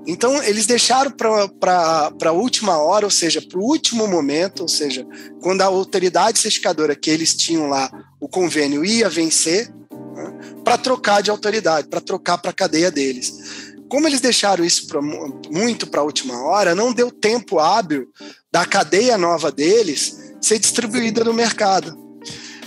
[0.05, 5.05] Então, eles deixaram para a última hora, ou seja, para o último momento, ou seja,
[5.41, 9.69] quando a autoridade certificadora que eles tinham lá, o convênio ia vencer,
[10.15, 13.66] né, para trocar de autoridade, para trocar para a cadeia deles.
[13.89, 18.07] Como eles deixaram isso pra, muito para a última hora, não deu tempo hábil
[18.51, 22.07] da cadeia nova deles ser distribuída no mercado.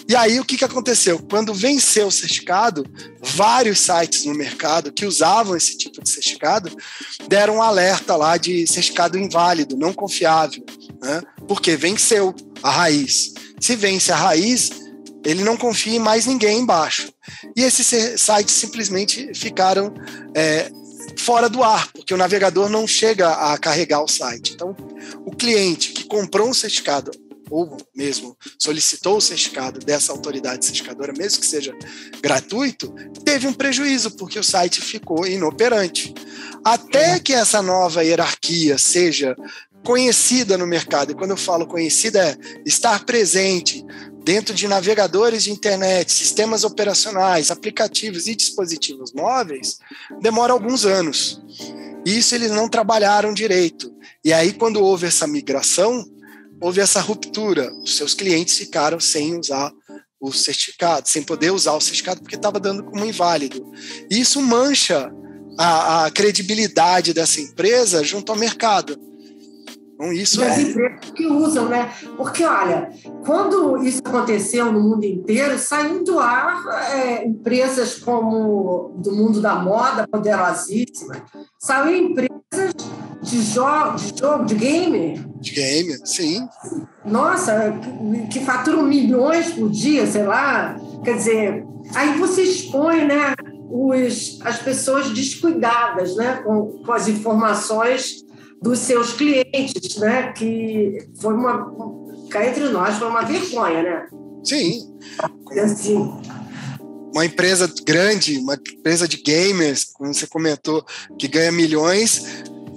[0.09, 1.21] E aí o que, que aconteceu?
[1.31, 2.85] Quando venceu o certificado,
[3.21, 6.69] vários sites no mercado que usavam esse tipo de certificado
[7.29, 10.65] deram um alerta lá de certificado inválido, não confiável,
[11.01, 11.23] né?
[11.47, 13.35] porque venceu a raiz.
[13.61, 14.71] Se vence a raiz,
[15.25, 17.13] ele não confia em mais ninguém embaixo.
[17.57, 17.87] E esses
[18.21, 19.95] sites simplesmente ficaram
[20.35, 20.73] é,
[21.17, 24.53] fora do ar, porque o navegador não chega a carregar o site.
[24.55, 24.77] Então,
[25.25, 27.11] o cliente que comprou um certificado
[27.51, 31.77] ou mesmo solicitou o certificado dessa autoridade certificadora, mesmo que seja
[32.23, 32.95] gratuito,
[33.25, 36.15] teve um prejuízo, porque o site ficou inoperante.
[36.65, 39.35] Até que essa nova hierarquia seja
[39.85, 43.85] conhecida no mercado, e quando eu falo conhecida é estar presente
[44.25, 49.79] dentro de navegadores de internet, sistemas operacionais, aplicativos e dispositivos móveis,
[50.21, 51.41] demora alguns anos.
[52.05, 53.93] Isso eles não trabalharam direito.
[54.25, 56.05] E aí, quando houve essa migração,
[56.61, 57.73] houve essa ruptura.
[57.83, 59.73] Os seus clientes ficaram sem usar
[60.21, 63.73] o certificado, sem poder usar o certificado porque estava dando como inválido.
[64.11, 65.11] E isso mancha
[65.59, 68.99] a, a, credibilidade dessa empresa junto ao mercado.
[70.01, 70.63] Então, isso das é...
[70.63, 71.93] empresas que usam, né?
[72.17, 72.89] Porque, olha,
[73.27, 79.57] quando isso aconteceu no mundo inteiro, saiu do ar é, empresas como do mundo da
[79.57, 81.21] moda, poderosíssimas,
[81.59, 82.73] saiu empresas
[83.23, 85.23] de jogo, de jogo, de game.
[85.39, 86.49] De game, sim.
[87.05, 87.79] Nossa,
[88.31, 90.81] que, que faturam milhões por dia, sei lá.
[91.05, 93.35] Quer dizer, aí você expõe, né?
[93.73, 98.25] Os, as pessoas descuidadas né, com, com as informações
[98.63, 100.33] dos seus clientes, né?
[100.33, 101.71] Que foi uma.
[102.31, 104.09] Cá entre nós foi uma vergonha, né?
[104.45, 104.97] Sim.
[105.63, 105.97] Assim,
[107.13, 110.85] uma empresa grande, uma empresa de gamers, como você comentou,
[111.19, 112.25] que ganha milhões,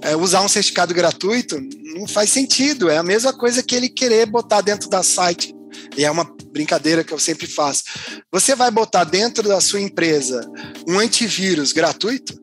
[0.02, 1.56] é, usar um certificado gratuito
[1.94, 2.90] não faz sentido.
[2.90, 5.54] É a mesma coisa que ele querer botar dentro da site.
[5.96, 7.84] E é uma brincadeira que eu sempre faço.
[8.32, 10.40] Você vai botar dentro da sua empresa
[10.88, 12.34] um antivírus gratuito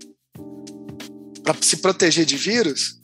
[1.43, 3.00] para se proteger de vírus?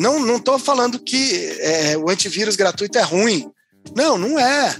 [0.00, 3.50] Não, não estou falando que é, o antivírus gratuito é ruim.
[3.94, 4.74] Não, não é.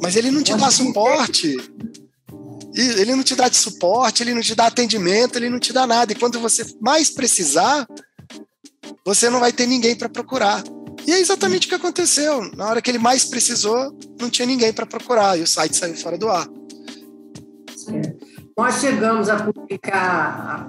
[0.00, 1.54] Mas ele não te dá suporte.
[2.74, 5.86] Ele não te dá de suporte, ele não te dá atendimento, ele não te dá
[5.86, 6.12] nada.
[6.12, 7.86] E quando você mais precisar,
[9.04, 10.64] você não vai ter ninguém para procurar.
[11.06, 12.40] E é exatamente o que aconteceu.
[12.56, 15.96] Na hora que ele mais precisou, não tinha ninguém para procurar e o site saiu
[15.98, 16.48] fora do ar.
[17.88, 18.21] É.
[18.56, 20.68] Nós chegamos a publicar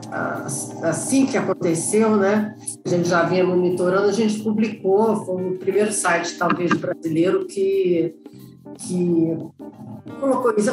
[0.83, 2.55] assim que aconteceu, né?
[2.85, 8.15] A gente já vinha monitorando, a gente publicou, foi o primeiro site, talvez, brasileiro que,
[8.79, 9.37] que
[10.19, 10.71] colocou isso.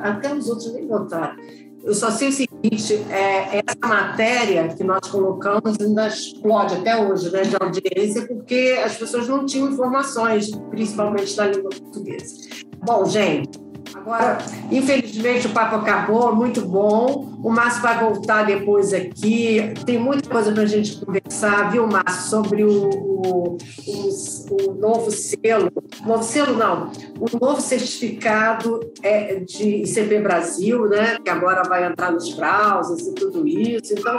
[0.00, 1.36] Até os outros nem botaram
[1.84, 7.30] eu só sei o seguinte, é, essa matéria que nós colocamos ainda explode até hoje,
[7.30, 12.48] né, de audiência, porque as pessoas não tinham informações, principalmente da língua portuguesa.
[12.82, 13.58] Bom, gente,
[13.94, 14.38] Agora,
[14.72, 17.32] infelizmente, o papo acabou, muito bom.
[17.42, 19.72] O Márcio vai voltar depois aqui.
[19.86, 25.10] Tem muita coisa para a gente conversar, viu, Márcio, sobre o, o, o, o, novo
[25.10, 25.70] selo.
[26.04, 26.90] Novo selo, não.
[27.20, 31.18] O novo certificado é de ICP Brasil, né?
[31.22, 33.92] Que agora vai entrar nos browsers e tudo isso.
[33.92, 34.18] Então,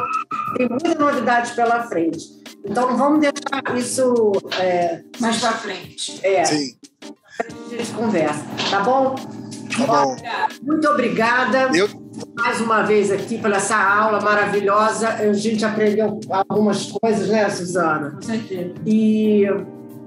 [0.55, 2.41] tem muita novidade pela frente.
[2.63, 4.31] Então, vamos deixar isso.
[4.57, 6.19] É, mais para frente.
[6.23, 6.45] É.
[6.45, 6.75] Sim.
[7.37, 9.15] A gente conversa, tá bom?
[9.77, 10.15] Tá bom.
[10.61, 11.69] Muito obrigada.
[11.75, 11.89] Eu...
[12.35, 15.09] Mais uma vez aqui pela essa aula maravilhosa.
[15.09, 18.11] A gente aprendeu algumas coisas, né, Suzana?
[18.11, 18.73] Com certeza.
[18.85, 19.43] E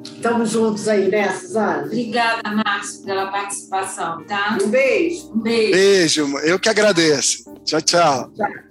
[0.02, 1.84] estamos juntos aí, né, Suzana?
[1.84, 4.56] Obrigada, Márcio, pela participação, tá?
[4.62, 5.32] Um beijo.
[5.32, 5.72] Um beijo.
[5.72, 7.44] Beijo, eu que agradeço.
[7.64, 8.30] Tchau, tchau.
[8.34, 8.68] tchau.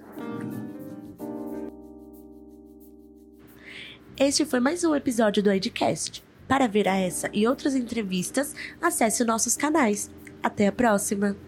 [4.18, 6.24] Este foi mais um episódio do Edcast.
[6.48, 8.52] Para ver a essa e outras entrevistas,
[8.82, 10.10] acesse nossos canais.
[10.42, 11.47] Até a próxima!